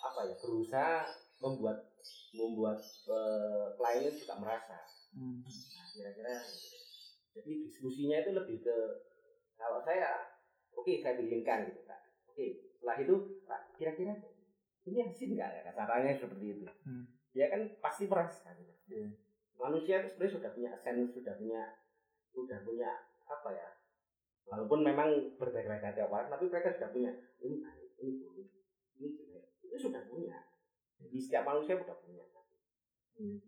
[0.00, 1.04] apa ya berusaha
[1.36, 1.92] membuat
[2.32, 2.80] membuat
[3.12, 4.80] eh, klien itu juga merasa.
[5.12, 6.32] hmm, Nah, kira-kira
[7.36, 8.76] jadi diskusinya itu lebih ke
[9.60, 10.32] kalau saya
[10.72, 12.00] oke saya bikinkan gitu pak.
[12.32, 14.16] Oke setelah itu pak kira-kira
[14.88, 16.64] ini asik nggak ya caranya seperti itu.
[16.88, 17.04] Hmm.
[17.36, 18.55] Dia kan pasti merasa.
[19.66, 19.74] Gitu.
[19.90, 21.62] Manusia itu sebenarnya sudah punya sense, sudah punya
[22.30, 22.90] sudah punya
[23.26, 23.68] apa ya?
[24.46, 25.10] Walaupun memang
[25.42, 27.10] berbeda-beda tiap orang, tapi mereka sudah punya
[27.42, 28.46] ini baik, ini buruk,
[29.02, 29.44] ini jelek.
[29.66, 30.38] Itu sudah punya.
[31.02, 32.22] Jadi setiap manusia sudah punya.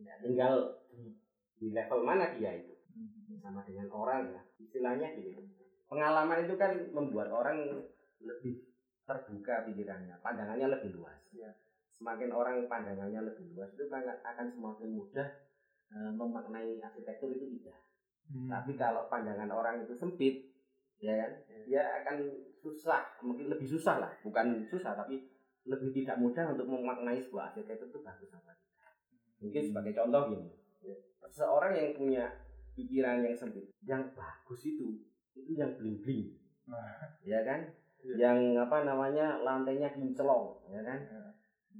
[0.00, 1.12] Ya, tinggal di,
[1.60, 2.72] di level mana dia itu
[3.36, 5.36] sama dengan orang ya istilahnya gini
[5.92, 7.84] pengalaman itu kan membuat orang
[8.24, 8.64] lebih
[9.04, 11.52] terbuka pikirannya pandangannya lebih luas Iya.
[11.92, 15.28] semakin orang pandangannya lebih luas itu kan akan semakin mudah
[15.92, 17.78] eh, memaknai arsitektur itu indah
[18.32, 18.48] hmm.
[18.48, 20.48] tapi kalau pandangan orang itu sempit
[20.98, 21.30] ya kan
[21.68, 22.16] dia akan
[22.58, 24.10] susah mungkin lebih susah lah.
[24.26, 25.30] Bukan susah tapi
[25.68, 28.92] lebih tidak mudah untuk memaknai sebuah arsitektur itu bagus apa tidak.
[29.38, 30.48] Mungkin sebagai contoh gini
[31.28, 32.24] seorang yang punya
[32.72, 34.96] pikiran yang sempit yang bagus itu
[35.36, 36.24] itu yang bling bling
[36.68, 37.64] Nah, ya kan?
[38.04, 38.28] Iya.
[38.28, 41.00] yang apa namanya lantainya kinclong ya kan?
[41.00, 41.32] Ya.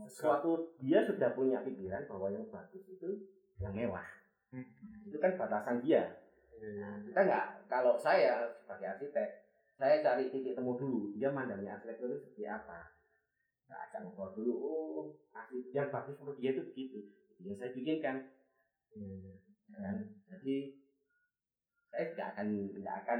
[0.08, 3.28] suatu dia sudah punya pikiran bahwa yang bagus itu
[3.62, 4.06] yang mewah.
[4.48, 4.64] Hmm.
[5.04, 6.24] itu kan batasan dia.
[6.58, 9.28] Iya, kita nggak kalau saya sebagai arsitek
[9.78, 12.96] saya cari titik temu dulu dia mandangnya arsitektur itu seperti apa.
[13.68, 15.04] Nggak akan ngobrol dulu oh
[15.36, 16.98] arsitek yang bagus menurut dia itu begitu.
[17.44, 18.16] Yang saya bikinkan
[18.96, 19.32] iya.
[19.76, 19.96] kan
[20.32, 20.56] jadi
[21.92, 23.18] saya tidak akan tidak akan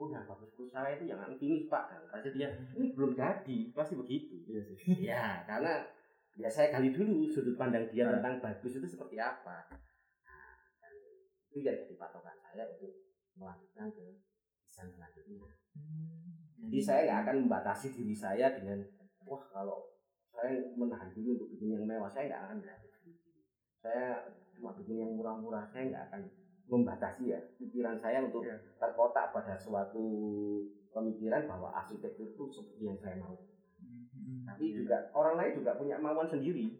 [0.00, 1.84] udah bagus perusahaan itu jangan finish pak.
[1.92, 3.58] Kan pasti dia ini belum jadi.
[3.76, 4.40] Pasti begitu.
[4.48, 4.76] Iya sih.
[5.04, 5.84] ya karena
[6.40, 8.16] ya saya gali dulu sudut pandang dia Nah.
[8.18, 9.68] tentang bagus itu seperti apa.
[10.24, 10.92] Nah, dan
[11.46, 12.92] itu yang jadi patokan saya untuk
[13.36, 14.24] melanjutkan ke
[14.64, 15.52] desain selanjutnya.
[16.60, 18.80] Jadi saya nggak akan membatasi diri saya dengan
[19.24, 19.92] wah kalau
[20.30, 22.58] saya menahan diri untuk bikin yang mewah saya nggak akan
[23.80, 24.06] saya
[24.52, 26.22] cuma bikin yang murah-murah saya nggak akan
[26.70, 28.54] membatasi ya pikiran saya untuk Iya.
[28.78, 30.04] terkotak pada suatu
[30.88, 33.34] pemikiran bahwa arsitektur itu seperti yang saya mau
[34.30, 34.46] Hmm.
[34.46, 36.78] tapi juga orang lain juga punya kemauan sendiri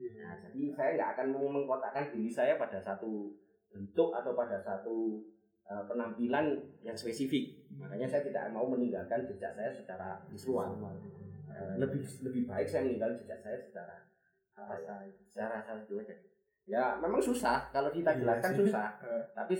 [0.00, 0.12] Iya.
[0.24, 3.36] Nah, jadi saya nggak akan mengkotakkan diri saya pada satu
[3.68, 5.20] bentuk atau pada satu
[5.68, 7.68] uh, penampilan yang spesifik.
[7.76, 10.80] Makanya saya tidak mau meninggalkan jejak saya secara visual.
[11.50, 13.96] Uh, lebih lebih baik saya meninggalkan jejak saya secara
[14.56, 14.94] apa ya,
[15.28, 16.16] secara rasa itu aja.
[16.64, 19.24] Ya memang susah kalau kita Iya jelaskan susah, Eh.
[19.36, 19.54] tapi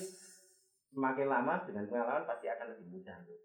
[0.93, 3.41] semakin lama dengan pengalaman pasti akan lebih mudah untuk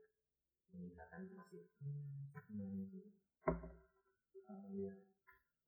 [0.72, 1.28] meninggalkan.
[1.36, 3.05] Oh, iya.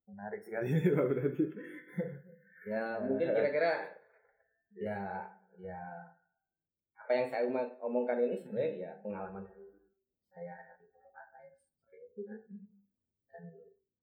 [0.07, 1.45] Menarik sekali Pak berarti.
[2.71, 3.71] ya mungkin kira-kira
[4.75, 5.81] ya ya
[6.99, 9.87] apa yang saya omong- omongkan ini sebenarnya ya pengalaman dari
[10.31, 12.39] saya dari beberapa saya seperti itu kan.
[13.31, 13.43] Dan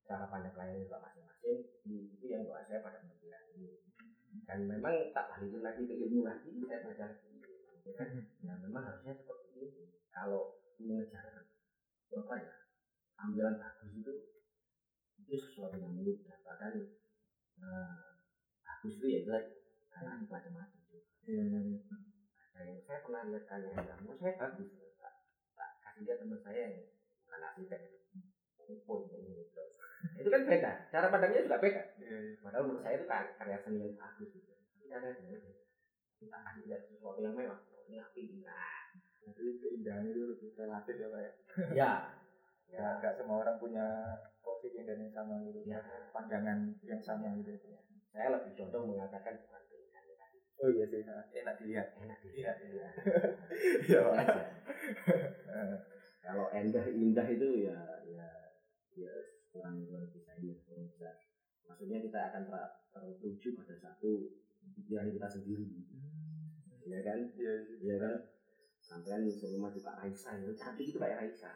[0.05, 1.59] cara pandang klien juga masing-masing.
[1.85, 3.81] Itu yang buat saya pada pemikiran ini.
[4.45, 7.33] Dan memang tak balikin lagi ke ilmu lagi saya baca lagi.
[8.45, 9.67] Nah memang harusnya seperti ini
[10.09, 11.45] kalau mengejar
[12.15, 12.55] apa ya
[13.19, 14.13] ambilan bagus itu
[15.25, 17.95] itu sesuatu yang mudah bahkan eh,
[18.61, 19.45] bagus itu ya jelek
[19.89, 20.81] karena macam-macam
[21.25, 21.79] Iya, iya, iya.
[22.53, 24.69] saya, saya pernah lihat kalian kamu saya bagus
[25.01, 25.13] tak,
[25.57, 26.75] tak kasih lihat teman saya yang
[27.25, 27.81] bukan arsitek
[28.85, 29.61] pun gitu.
[30.21, 30.71] itu kan beda.
[30.93, 31.81] Cara pandangnya juga beda.
[31.97, 32.37] Iya, iya.
[32.45, 34.53] padahal menurut saya itu kan karya seni yang bagus gitu.
[34.53, 35.33] Tapi karya seni
[36.21, 37.59] kita kasih lihat sesuatu yang mewah
[37.89, 38.93] ini api nah
[39.25, 41.31] Jadi keindahan itu lebih relatif ya Pak ya.
[41.73, 41.91] ya
[42.65, 43.87] Ya, nggak semua orang punya
[44.45, 45.59] kopi keindahan yang sama gitu.
[45.65, 45.81] Ya.
[46.13, 47.51] Pandangan yang sama gitu.
[48.15, 49.59] saya lebih condong mengatakan bukan
[50.55, 51.87] Oh iya sih, enak dilihat.
[51.99, 52.87] enak Iya, dilihat iya.
[53.91, 53.99] ya Iya,
[56.25, 57.75] kalau indah indah itu ya
[58.07, 58.27] ya
[58.95, 59.11] ya
[59.51, 61.11] kurang kurang bisa ini kurang bisa.
[61.67, 64.31] Maksudnya kita akan ter- tertuju pada satu
[64.79, 65.67] pikiran kita sendiri.
[66.87, 67.19] Ya kan?
[67.35, 67.53] Iya,
[67.83, 68.15] ya kan?
[68.79, 71.51] Sampai suruh maju Pak Raisa itu cantik itu kayak Raisa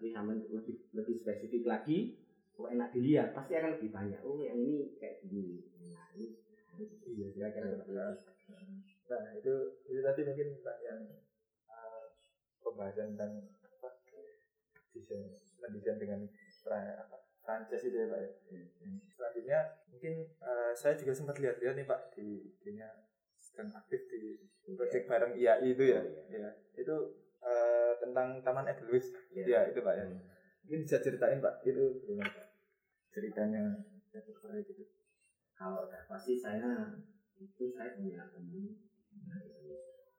[0.00, 2.16] tapi sampai lebih lebih spesifik lagi
[2.56, 5.60] kok enak dilihat pasti akan lebih banyak oh yang ini kayak gini
[5.92, 6.40] nah ini
[7.04, 7.92] iya seperti itu
[9.10, 9.54] Nah, itu
[9.90, 11.02] itu tadi mungkin Pak yang
[11.66, 12.14] uh,
[12.62, 13.90] pembahasan tentang apa
[14.94, 16.30] desain mendesain dengan
[16.70, 18.30] apa, franchise itu ya Pak ya.
[18.54, 18.96] Hmm.
[19.10, 19.58] Selanjutnya
[19.90, 22.88] mungkin uh, saya juga sempat lihat-lihat nih Pak di dunia
[23.36, 24.38] sedang aktif di
[24.78, 26.00] proyek bareng IAI itu ya.
[26.06, 26.38] Oh, iya.
[26.38, 26.50] ya.
[26.78, 26.96] Itu
[27.44, 29.12] uh, tentang Taman Edelweiss.
[29.32, 29.44] Iya.
[29.44, 30.04] Ya, itu Pak ya.
[30.06, 30.20] Hmm.
[30.64, 32.48] Mungkin bisa ceritain Pak itu gimana Pak?
[33.10, 33.62] Ceritanya
[34.10, 34.84] satu proyek itu.
[35.60, 36.96] kalau udah pasti saya
[37.36, 38.80] itu saya punya teman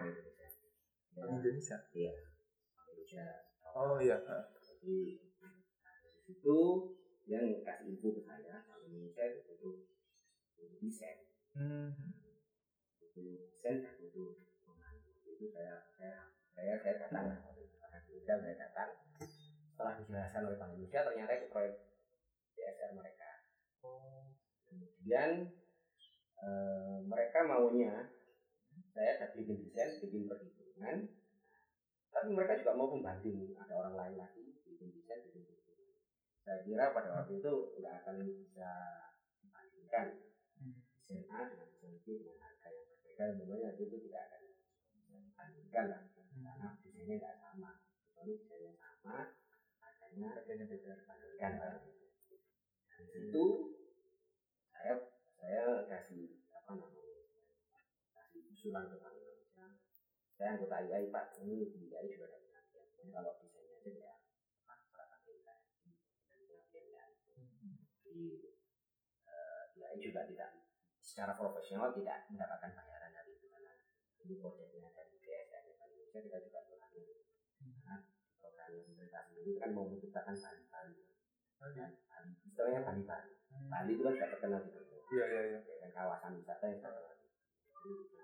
[1.13, 2.15] dari Indonesia dia Indonesia.
[2.87, 3.27] Indonesia
[3.73, 4.21] Oh iya.
[4.63, 5.19] Jadi
[6.23, 6.59] situ
[7.25, 9.77] yang kasih info ke saya kalau Indonesia itu butuh
[10.79, 11.19] desain
[11.53, 11.93] Hmm.
[13.13, 14.41] Butuh desain dan butuh
[15.29, 16.13] itu saya saya
[16.57, 18.91] saya saya datang itu Orang Indonesia saya datang.
[19.73, 21.75] Setelah dijelaskan oleh Bank Indonesia ternyata itu proyek
[22.57, 23.31] DSR mereka.
[24.71, 25.31] Kemudian
[26.41, 28.09] eh, mereka maunya
[28.93, 31.11] saya ada bikin desain bikin perhitungan.
[32.13, 35.93] Tapi mereka juga mau pembanding ada orang lain lagi bikin desain bikin perhitungan.
[36.45, 38.71] Saya kira pada waktu itu nggak akan bisa
[39.43, 40.07] dibandingkan
[40.97, 42.52] desain A dengan desain B dengan
[43.13, 44.41] berbeda sebenarnya itu tidak akan
[44.97, 46.01] dibandingkan lah.
[46.33, 47.71] Karena desainnya nggak sama.
[48.09, 49.17] Kecuali desainnya sama
[49.85, 50.93] harganya Harganya beda.
[51.05, 51.75] bandingkan lah.
[52.89, 53.45] Dari situ
[54.73, 54.95] saya
[55.37, 57.21] saya kasih apa namanya
[58.17, 59.67] kasih usulan ke Indonesia.
[60.41, 61.27] Saya anggota IAI Pak.
[61.45, 64.15] Ini di IAI juga ada penelitian Ini kalau desainnya aja ya
[64.89, 65.89] perasaan kita dan
[66.33, 67.05] penelitiannya
[68.09, 68.25] di
[69.29, 70.51] eh, IAI juga tidak
[71.03, 72.92] secara profesional tidak mendapatkan itu
[74.23, 77.03] karena ini proyeknya dari DSR Bank Indonesia kita juga berhasil
[77.59, 77.95] karena
[78.39, 81.03] program pemerintah sendiri kan mau menciptakan Bali-Bali.
[81.59, 83.33] Dan Bali istilahnya Bali-Bali.
[83.67, 85.01] Bali itu kan sudah terkenal di dunia.
[85.11, 85.59] Iya iya iya.
[85.67, 87.19] ya kan kawasan wisata yang terkenal.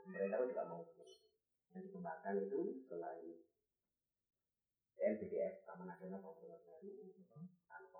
[0.06, 0.82] Pemerintah juga mau
[1.74, 3.42] yang dikembangkan itu selain
[4.94, 6.90] TNBDF Taman Nasional Bawah Baru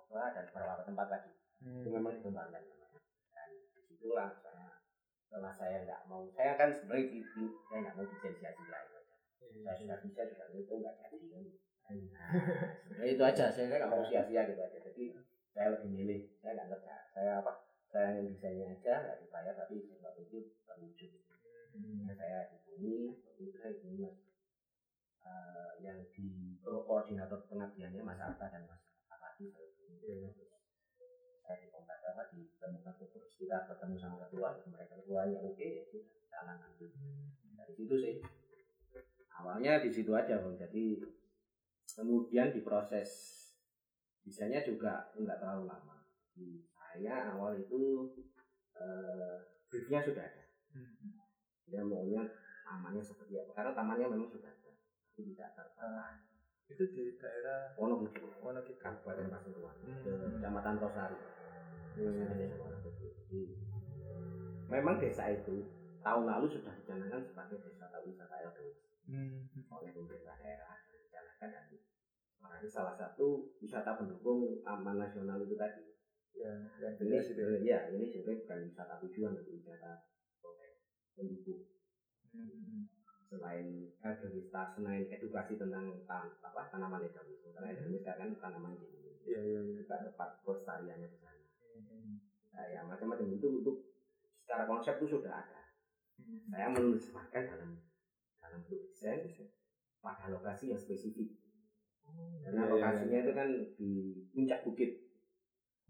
[0.09, 1.31] Tanah dan beberapa tempat lagi.
[1.59, 1.83] Hmm.
[1.83, 3.03] itu memang dikembangkan namanya
[3.35, 4.31] dan di situlah
[5.29, 8.97] setelah saya nggak mau saya kan sebenarnya di, di- saya nggak mau desain sia-sia itu.
[8.97, 9.13] Aja
[9.61, 11.27] saya sudah bisa juga itu nggak jadi.
[11.85, 12.29] Kan nah,
[12.81, 14.77] sebenarnya itu aja saya nggak mau sia-sia gitu aja.
[14.89, 15.03] Jadi
[15.53, 17.51] saya lebih milih saya nggak kerja saya apa
[17.93, 21.11] saya yang desainnya aja nggak dibayar tapi sesuatu itu terwujud.
[22.09, 24.17] Nah, saya hubungi waktu itu saya hubungi mas.
[25.29, 28.81] Eh, yang di koordinator pengabdiannya Mas Arta dan Mas
[29.13, 30.33] Afati saya hubungi
[32.09, 36.55] Apa ditemukan terus kita bertemu sama ketua mereka ketuanya oke ya sudah jalan
[37.57, 38.15] dari situ sih
[39.39, 40.55] awalnya di situ aja bang.
[40.59, 40.83] Jadi
[41.95, 43.37] kemudian diproses.
[44.19, 46.05] Desainnya juga nggak terlalu lama.
[46.35, 48.11] Di saya awal itu
[48.75, 49.35] eh,
[49.71, 50.43] briefnya sudah ada.
[51.69, 52.25] Dia maunya
[52.67, 53.51] tamannya seperti apa.
[53.55, 54.69] Karena tamannya memang sudah ada
[55.19, 56.23] tapi tidak tertata.
[56.69, 58.39] Itu di daerah Wonogiri.
[58.39, 58.77] Wonogiri.
[58.77, 59.99] Kabupaten Pasuruan Hmm.
[60.05, 61.17] ke Kecamatan Tosari
[64.69, 65.65] memang desa itu
[65.99, 68.67] tahun lalu sudah dicanangkan sebagai desa wisata LDW
[69.09, 69.49] Hmm.
[69.73, 71.65] oleh pemerintah daerah dicanangkan dan
[72.39, 75.91] Nah, ini salah satu wisata pendukung taman nasional itu tadi.
[76.37, 76.53] Ya,
[77.01, 77.35] Ini itu.
[77.35, 79.91] sebenarnya ya, ini sebenarnya bukan wisata tujuan, tapi wisata
[81.17, 81.67] pendukung.
[82.29, 82.85] Hmm.
[83.29, 88.89] selain agrowisata selain edukasi tentang tan apa tanaman endemis karena endemis kan tanaman ini
[89.21, 89.73] Iya iya iya.
[89.81, 91.28] juga tempat pelestariannya di sana
[92.51, 93.27] nah, ya macam-macam.
[93.35, 93.75] Itu untuk
[94.43, 95.61] secara konsep itu sudah ada.
[96.51, 97.79] Saya menuliskan dalam
[98.39, 99.23] dalam bentuk desain
[100.03, 101.35] pada lokasi yang spesifik.
[102.43, 103.25] Karena Iya, iya, lokasinya iya.
[103.25, 103.91] itu kan di
[104.33, 104.91] puncak bukit.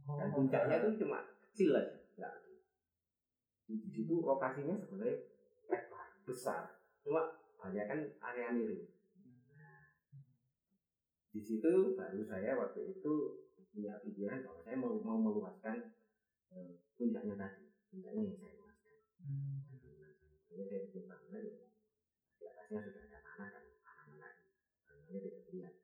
[0.10, 2.00] Dan puncaknya itu cuma kecil aja
[3.70, 5.22] di di situ lokasinya sebenarnya
[5.70, 6.82] lebar besar.
[7.06, 8.00] Cuma banyak kan
[8.34, 8.90] area miring.
[11.30, 13.14] Di situ baru saya waktu itu
[13.70, 15.94] punya pikiran bahwa saya mau mau meluaskan
[16.54, 17.64] eh, puncaknya tadi.
[17.90, 18.96] Puncaknya yang saya luaskan.
[20.50, 21.58] Jadi saya bikin bangunan ya
[22.40, 24.46] di atasnya sudah ada tanah dan tanaman lagi
[24.88, 25.76] bangunannya tidak terlihat.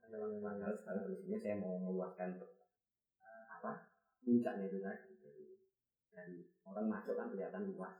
[0.00, 3.70] Padahal sekarang kondisinya saya mau meluaskan eh, apa
[4.24, 5.10] puncaknya itu tadi.
[5.20, 5.46] Dari
[6.16, 7.94] dari orang masuk kan kelihatan luas.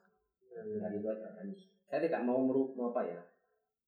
[0.56, 1.48] Dari itu aja dan
[1.86, 3.20] saya tidak mau meru apa ya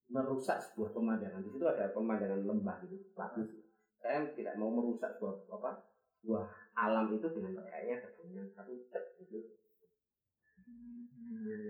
[0.08, 1.40] merusak sebuah pemandangan.
[1.40, 3.67] Di situ ada pemandangan lembah gitu bagus
[3.98, 5.70] saya tidak mau merusak sebuah apa
[6.22, 6.44] sebuah
[6.78, 9.38] alam itu dengan kayaknya kebunnya satu cek gitu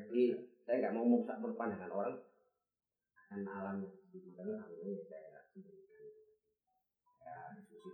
[0.09, 0.25] jadi
[0.64, 2.17] saya nggak mau merusak pandangan orang
[3.29, 6.05] akan alamnya makanya akhirnya saya sendirikan.
[7.21, 7.91] Ya diskusi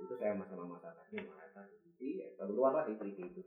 [0.00, 3.42] itu saya sama-sama masa tadi merasa jadi ya, keluar lah ide itu.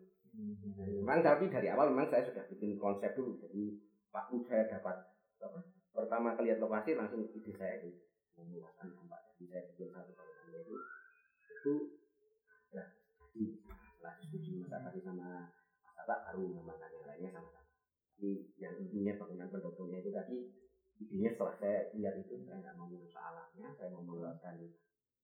[1.02, 3.42] Memang tapi dari awal memang saya sudah bikin konsep dulu.
[3.42, 3.82] Jadi
[4.14, 4.98] waktu saya dapat
[5.40, 7.90] apa pertama kelihat lokasi langsung ide saya itu
[8.48, 10.76] meluaskan tempat jadi saya bikin satu bangunan itu
[11.50, 11.74] itu
[12.72, 12.84] ya
[13.34, 15.52] jadi setelah diskusi masa tadi sama
[15.84, 17.70] Mas baru mengembangkan yang lainnya sama-sama
[18.16, 20.38] jadi yang intinya bangunan pendukungnya itu tadi
[21.00, 24.56] idenya setelah saya lihat itu saya nggak mau merusak alamnya saya mau meluaskan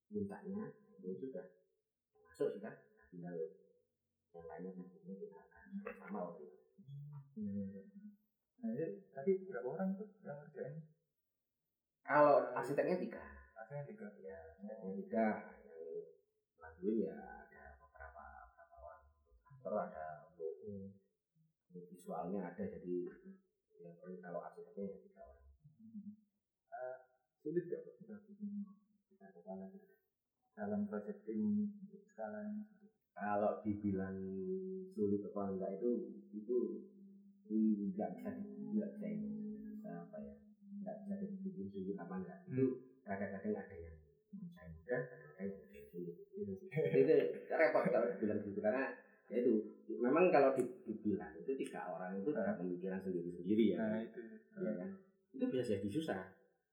[0.08, 0.72] puncaknya
[1.04, 1.46] itu sudah
[2.24, 2.74] masuk sudah
[3.12, 3.36] tinggal
[4.36, 6.60] yang lainnya nantinya kita akan bersama waktu itu.
[8.60, 10.76] Nah, ini tadi berapa orang tuh yang ngerjain?
[12.06, 13.22] Kalau arsiteknya tiga.
[13.58, 14.08] Akhirnya tiga.
[14.22, 14.38] ya.
[14.54, 15.28] Arsiteknya tiga
[16.86, 19.04] yang ya ada beberapa beberapa orang.
[19.42, 20.54] Kantor ada untuk
[21.74, 22.96] untuk visualnya ada jadi
[23.82, 23.92] ya
[24.22, 25.50] kalau arsiteknya ya tiga orang.
[26.70, 26.98] Eh,
[27.42, 28.70] sulit gak kita bikin
[29.10, 29.66] kita kepala
[30.54, 32.64] dalam project tim untuk skala yang
[33.16, 34.18] kalau dibilang
[34.94, 35.90] sulit apa enggak itu
[36.36, 36.58] itu
[37.50, 39.32] enggak bisa enggak bisa ini
[39.88, 40.45] apa ya
[40.86, 42.38] enggak bisa dibikin sulit apa enggak.
[42.46, 42.66] Itu
[43.02, 43.96] kadang-kadang ada yang
[44.54, 46.16] saya mudah kadang-kadang ada yang sulit
[46.94, 47.16] itu
[47.50, 48.84] repot kalau dibilang gitu karena
[49.26, 49.54] ya itu
[49.98, 53.78] memang kalau di- dibilang itu tiga orang itu ada pemikiran sendiri-sendiri ya.
[53.82, 54.20] Nah itu.
[54.62, 54.90] ya kan?
[55.34, 56.22] Itu bisa jadi susah.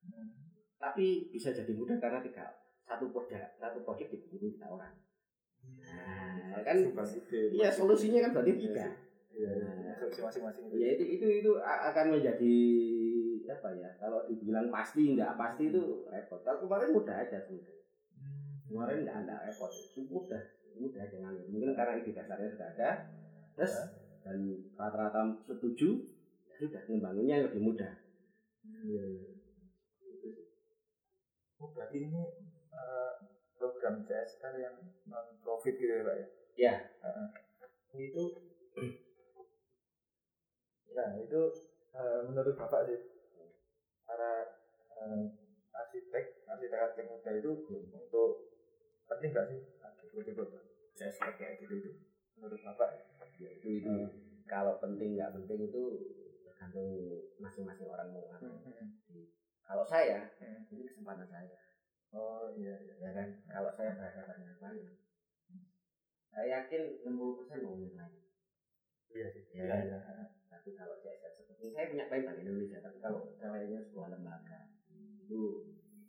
[0.02, 0.34] Hmm.
[0.82, 2.42] tapi bisa jadi mudah karena tiga
[2.82, 4.90] satu proyek satu proyek dibikin tiga orang.
[5.62, 6.74] Nah kan
[7.54, 8.86] iya solusinya kan berarti Iya tiga.
[9.32, 9.92] Iya, iya.
[9.94, 10.76] Solusi masing-masing itu.
[10.76, 12.56] ya itu itu itu akan menjadi
[13.48, 16.40] apa ya kalau dibilang pasti nggak pasti itu repot.
[16.44, 17.84] Kalau kemarin mudah aja sebenarnya.
[18.68, 19.72] Kemarin nggak ada repot.
[20.10, 20.42] Mudah
[20.72, 22.90] mudah jangan mungkin karena ide dasarnya sudah ada.
[23.56, 23.74] Terus
[24.22, 24.38] dan
[24.78, 25.88] rata-rata setuju
[26.48, 27.92] ya sudah ngembanginnya lebih mudah.
[28.62, 29.32] Iya, iya.
[31.62, 32.22] Oh, berarti ini
[32.74, 33.12] eh,
[33.54, 36.26] program CSR yang non profit gitu ya Pak ya?
[36.58, 36.74] ya
[37.06, 37.28] Heeh.
[38.02, 38.24] itu
[40.96, 41.40] ya itu
[41.94, 42.98] eh, menurut Bapak sih
[45.02, 45.24] eh,
[45.72, 47.50] arsitek arsitek arsitek muda itu
[47.90, 48.30] untuk
[49.10, 49.60] penting nggak sih?
[50.12, 50.48] Ikut-ikut
[50.94, 51.90] CSR kayak gitu itu
[52.38, 52.90] menurut Bapak?
[53.40, 53.90] Ya itu itu.
[54.46, 55.82] Kalau penting nggak penting itu
[56.44, 56.88] tergantung
[57.40, 58.46] masing-masing orang mau apa.
[59.62, 60.68] Kalau saya Hmm.
[60.68, 61.56] ini kesempatan saya.
[62.12, 62.94] Oh iya iya.
[63.00, 63.28] Ya kan?
[63.48, 65.00] Kalau saya berada pada lain
[66.32, 68.20] saya yakin 60% mau yang lain.
[69.12, 69.42] Iya sih.
[69.56, 69.64] Ya.
[69.64, 69.98] iya iya.
[70.48, 74.71] Tapi kalau saya, saya seperti saya punya baik Bank Indonesia tapi kalau lainnya sebuah lembaga
[75.32, 75.44] itu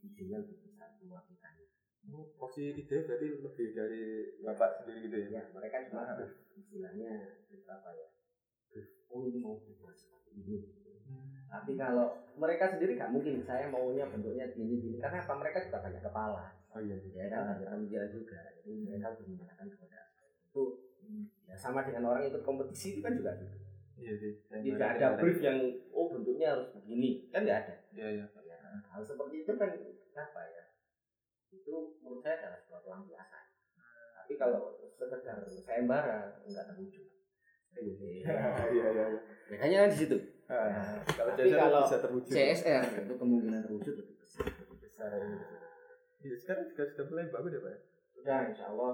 [0.03, 1.71] izinnya lebih besar mewakilkannya
[2.11, 4.03] Oh, posisi ide berarti lebih dari
[4.43, 5.39] Bapak sendiri gitu ya?
[5.39, 6.03] ya mereka cuma
[6.51, 7.39] istilahnya
[7.71, 8.07] apa ya?
[9.07, 10.67] Oh ini mau seperti ini.
[11.47, 14.97] Tapi kalau mereka sendiri nggak mungkin saya maunya bentuknya gini gini.
[14.99, 15.33] Karena apa?
[15.39, 16.45] Mereka juga banyak kepala.
[16.75, 16.99] Oh iya.
[16.99, 18.39] Ya kan banyak pemikiran juga.
[18.59, 19.99] Jadi mereka harus menggunakan kepada
[20.43, 20.63] itu
[21.47, 23.57] ya sama dengan orang ikut kompetisi itu kan juga gitu.
[23.93, 24.33] Iya sih.
[24.75, 25.57] tidak ada brief yang
[25.95, 27.31] oh bentuknya harus begini.
[27.31, 27.75] Kan nggak ada.
[27.95, 28.25] Iya iya.
[28.73, 29.69] Ya, hal seperti itu kan
[30.15, 30.63] apa ya
[31.49, 33.43] itu menurut saya adalah sebuah pelampiasan
[34.15, 37.05] tapi kalau sekedar sayembara nggak terwujud
[37.73, 38.29] Iya
[38.69, 39.05] iya iya.
[39.49, 42.29] makanya kan di situ Ah, Kalau Tapi CSR kalau bisa terwujud.
[42.29, 45.09] CSR itu kemungkinan terwujud lebih besar lebih besar.
[46.19, 47.71] Iya sekarang juga sudah mulai bagus ya Pak.
[47.71, 47.77] ya?
[48.13, 48.93] sudah insya Allah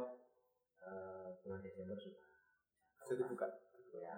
[0.79, 2.23] eh, bulan Desember sudah
[3.03, 3.47] Sudah dibuka.
[3.91, 4.15] ya ya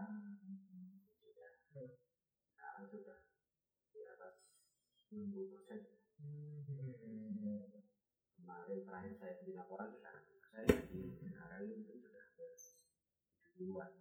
[5.11, 5.79] 90 persen
[8.31, 12.47] kemarin terakhir saya bikin laporan sangat saya di sekarang itu sudah ke
[13.59, 13.91] duluan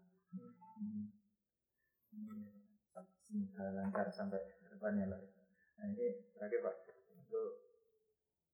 [3.26, 5.22] semoga lancar sampai depannya lah
[5.80, 6.76] nah ini terakhir pak.
[7.18, 7.50] Untuk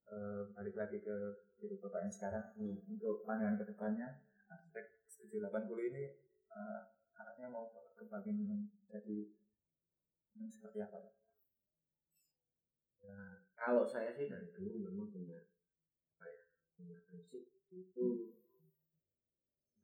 [0.08, 1.16] eh, balik lagi ke
[1.60, 2.46] diri bapak yang sekarang.
[2.56, 2.80] Hmm.
[2.88, 6.04] untuk pandangan ke depannya aspek 780 ini
[6.56, 6.80] eh,
[7.20, 7.68] arahnya mau
[8.00, 9.18] kembangin jadi
[10.40, 11.25] yang seperti apa pak?
[13.06, 15.38] Nah, kalau saya sih dari dulu memang punya
[16.18, 16.44] apa ya,
[16.74, 18.06] punya prinsip itu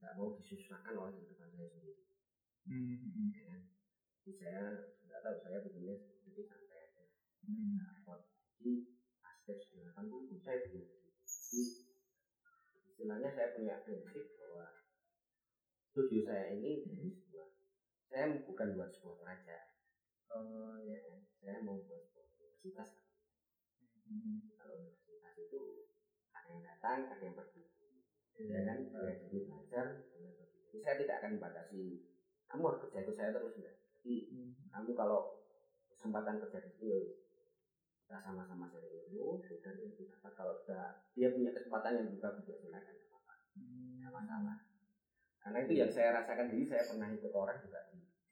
[0.03, 2.03] nggak mau disusahkan oleh kehidupan saya sendiri.
[3.31, 3.61] Ya kan?
[4.23, 4.63] Jadi saya
[5.07, 5.95] nggak tahu saya begini
[6.27, 7.05] jadi santai aja.
[7.79, 8.27] Nah, kalau
[8.59, 8.91] di
[9.23, 10.87] aspek 80 saya belum.
[11.23, 11.61] Jadi
[12.91, 14.67] istilahnya saya punya prinsip bahwa
[15.91, 17.49] studio saya ini jadi sebuah
[18.11, 19.69] saya bukan buat sebuah kerajaan.
[20.35, 21.19] Oh, Ya kan?
[21.43, 22.91] Saya mau buat sebuah universitas
[24.59, 25.61] kalau universitas itu
[26.33, 27.63] ada yang datang, ada yang pergi.
[28.43, 30.59] Ya kan, jadi belajar, ada yang pergi.
[30.73, 31.83] Jadi saya tidak akan batasi
[32.53, 33.77] kamu harus kerja itu saya terus enggak.
[33.97, 34.15] Jadi
[34.69, 35.21] kamu kalau
[35.89, 37.01] kesempatan kerja di sini ya
[38.05, 42.53] kita sama-sama cari ilmu, dan ilmu dapat kalau sudah dia punya kesempatan yang juga bisa
[42.61, 44.57] silakan nggak apa-apa, nggak masalah.
[45.41, 47.81] Karena itu yang saya rasakan diri saya pernah ikut orang juga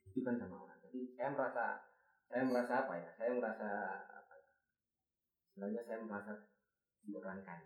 [0.04, 0.78] itu kan sama orang.
[0.84, 1.64] Jadi saya merasa
[2.28, 3.10] saya merasa apa ya?
[3.16, 3.70] Saya merasa
[5.50, 5.66] ya?
[5.66, 6.32] Istilahnya saya merasa
[7.02, 7.60] diorangkan.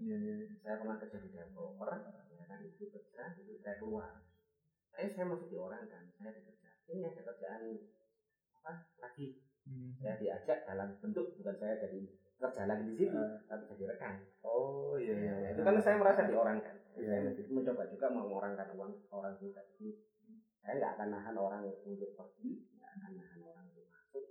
[0.00, 0.36] Iya, iya.
[0.60, 1.88] Saya pernah kerja di developer,
[2.32, 4.24] ya kan itu kerja, itu saya keluar.
[4.92, 6.68] Saya saya masuk di orang kan, saya bekerja.
[6.88, 7.62] Ini ada kerjaan
[8.56, 9.40] apa lagi?
[9.96, 12.00] Saya diajak dalam bentuk bukan saya jadi
[12.42, 13.38] kerja lagi di situ, Ah.
[13.46, 14.14] tapi jadi rekan.
[14.42, 15.34] Oh iya iya.
[15.38, 16.74] Ya, itu kan saya merasa diorangkan.
[16.98, 17.44] Iya, Saya iya.
[17.48, 19.60] mencoba- juga mengorangkan orang orang juga.
[19.72, 19.96] Jadi
[20.60, 24.24] saya nggak akan nahan orang untuk pergi, nggak akan nahan orang untuk masuk.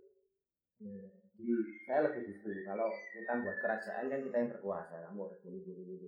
[0.84, 1.21] Iya.
[1.42, 1.56] Jadi
[1.90, 2.50] saya lebih situ.
[2.62, 6.08] Kalau kita buat kerajaan kan kita yang berkuasa, kamu harus gini gini gini.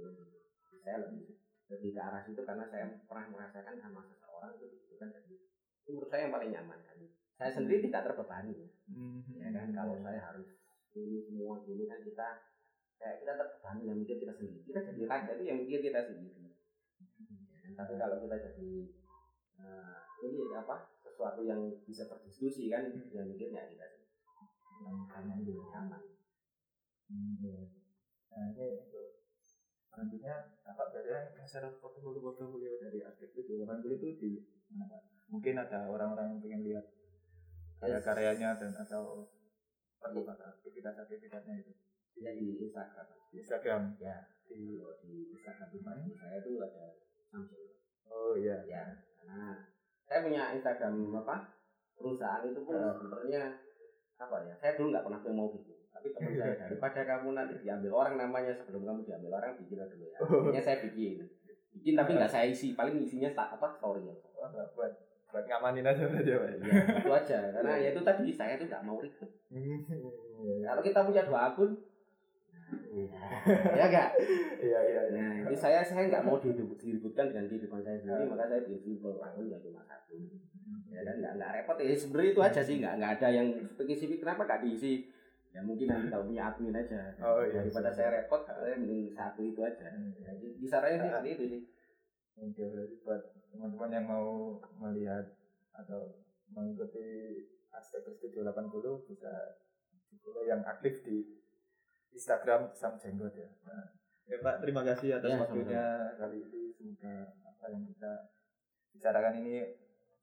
[0.85, 1.33] Saya lebih
[1.73, 5.35] lebih ke arah situ karena saya pernah merasakan sama seseorang itu itu kan jadi
[5.83, 6.97] itu menurut saya yang paling nyaman kan.
[7.33, 8.69] Saya sendiri tidak terbebani
[9.39, 10.47] ya kan kalau saya harus
[10.93, 12.27] ini semua ini kan kita
[12.99, 16.31] kayak kita terbebani yang mikir kita sendiri kita jadi raja itu yang mikir kita sendiri
[16.43, 17.71] Ya kan?
[17.79, 18.71] tapi kalau kita jadi
[19.63, 24.02] eh, ini apa sesuatu yang bisa berdiskusi kan yang mikirnya kita sendiri
[24.81, 26.03] yang karena itu nyaman
[27.13, 27.61] Iya.
[28.33, 29.21] Nah ini untuk
[29.93, 34.31] selanjutnya apa berarti kasar portfolio portfolio dari aspek itu delapan itu di?
[35.29, 36.85] Mungkin ada orang-orang yang pengen lihat
[37.77, 39.29] karya karyanya dan atau
[40.01, 41.73] perlu kata aktivitas aktivitasnya itu.
[42.17, 43.07] Dia di Instagram.
[43.29, 43.81] Di Instagram?
[44.01, 44.17] Ya
[44.49, 45.67] di di Instagram.
[45.69, 46.97] Pribadi saya tuh ada
[47.29, 47.77] Samsung.
[48.09, 48.65] Oh iya.
[48.65, 48.83] Ya
[49.21, 49.69] karena
[50.09, 51.37] saya punya Instagram apa?
[51.93, 52.89] Perusahaan itu pun Ya.
[52.97, 53.43] sebenarnya
[54.23, 54.55] apa ya?
[54.57, 58.51] Saya dulu nggak pernah mau bikin tapi teman saya daripada kamu nanti diambil orang namanya
[58.51, 60.17] sebelum kamu diambil orang bikin aja dulu ya.
[60.19, 61.15] Akhirnya saya bikin.
[61.73, 62.75] Bikin tapi nggak saya isi.
[62.75, 64.15] Paling isinya tak apa story ya.
[64.43, 64.91] Nggak buat
[65.33, 66.49] buat ngamanin aja berarti ya Pak?
[66.61, 67.39] Ya itu aja.
[67.55, 69.31] Karena ya itu tadi saya tuh nggak mau ribet.
[69.49, 71.71] Iya kalau kita punya dua akun
[72.93, 74.09] ya enggak
[74.61, 75.17] iya iya iya.
[75.17, 79.01] Nah, itu saya saya nggak mau diribut- diributkan dengan kehidupan saya sendiri, maka saya bikin
[79.01, 80.15] akun ya cuma satu.
[80.93, 84.19] Ya kan nggak nggak repot ya sebenarnya itu aja sih nggak nggak ada yang spesifik
[84.21, 84.93] kenapa nggak diisi.
[85.53, 87.13] Ya mungkin nanti kalau punya admin aja.
[87.21, 87.61] Oh, iya.
[87.61, 89.85] Daripada saya repot, saya mending satu itu aja.
[90.17, 91.61] Jadi kisarannya sih seperti itu sih.
[92.41, 93.21] Oke, berarti buat
[93.53, 95.37] teman-teman yang mau melihat
[95.77, 97.05] atau mengikuti
[97.69, 99.29] aspek Studio 80 bisa
[100.49, 101.42] yang aktif di
[102.13, 103.49] Instagram Sam Jenggot ya.
[103.67, 103.91] Nah,
[104.29, 105.83] ya Pak, terima kasih atas Ya, waktunya
[106.15, 106.61] kali ini.
[106.73, 107.13] Semoga
[107.45, 108.11] apa yang kita
[108.93, 109.55] bicarakan ini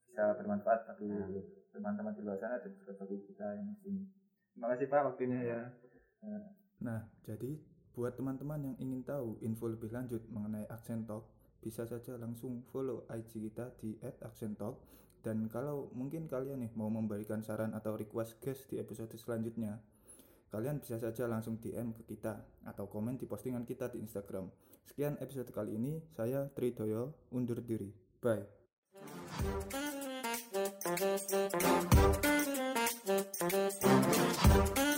[0.06, 1.44] bisa bermanfaat bagi Amin.
[1.70, 4.02] teman-teman di luar sana dan juga bagi kita yang di sini.
[4.54, 5.60] Terima kasih Pak waktunya ya.
[6.80, 7.58] Nah, jadi
[7.94, 11.28] buat teman-teman yang ingin tahu info lebih lanjut mengenai Accent Talk,
[11.60, 14.80] bisa saja langsung follow IG kita di @accenttalk
[15.20, 19.76] dan kalau mungkin kalian nih mau memberikan saran atau request guest di episode selanjutnya,
[20.50, 24.50] Kalian bisa saja langsung DM ke kita atau komen di postingan kita di Instagram.
[24.82, 27.94] Sekian episode kali ini, saya Tridoyo undur diri.
[28.18, 28.58] Bye.
[33.40, 34.89] Thank you.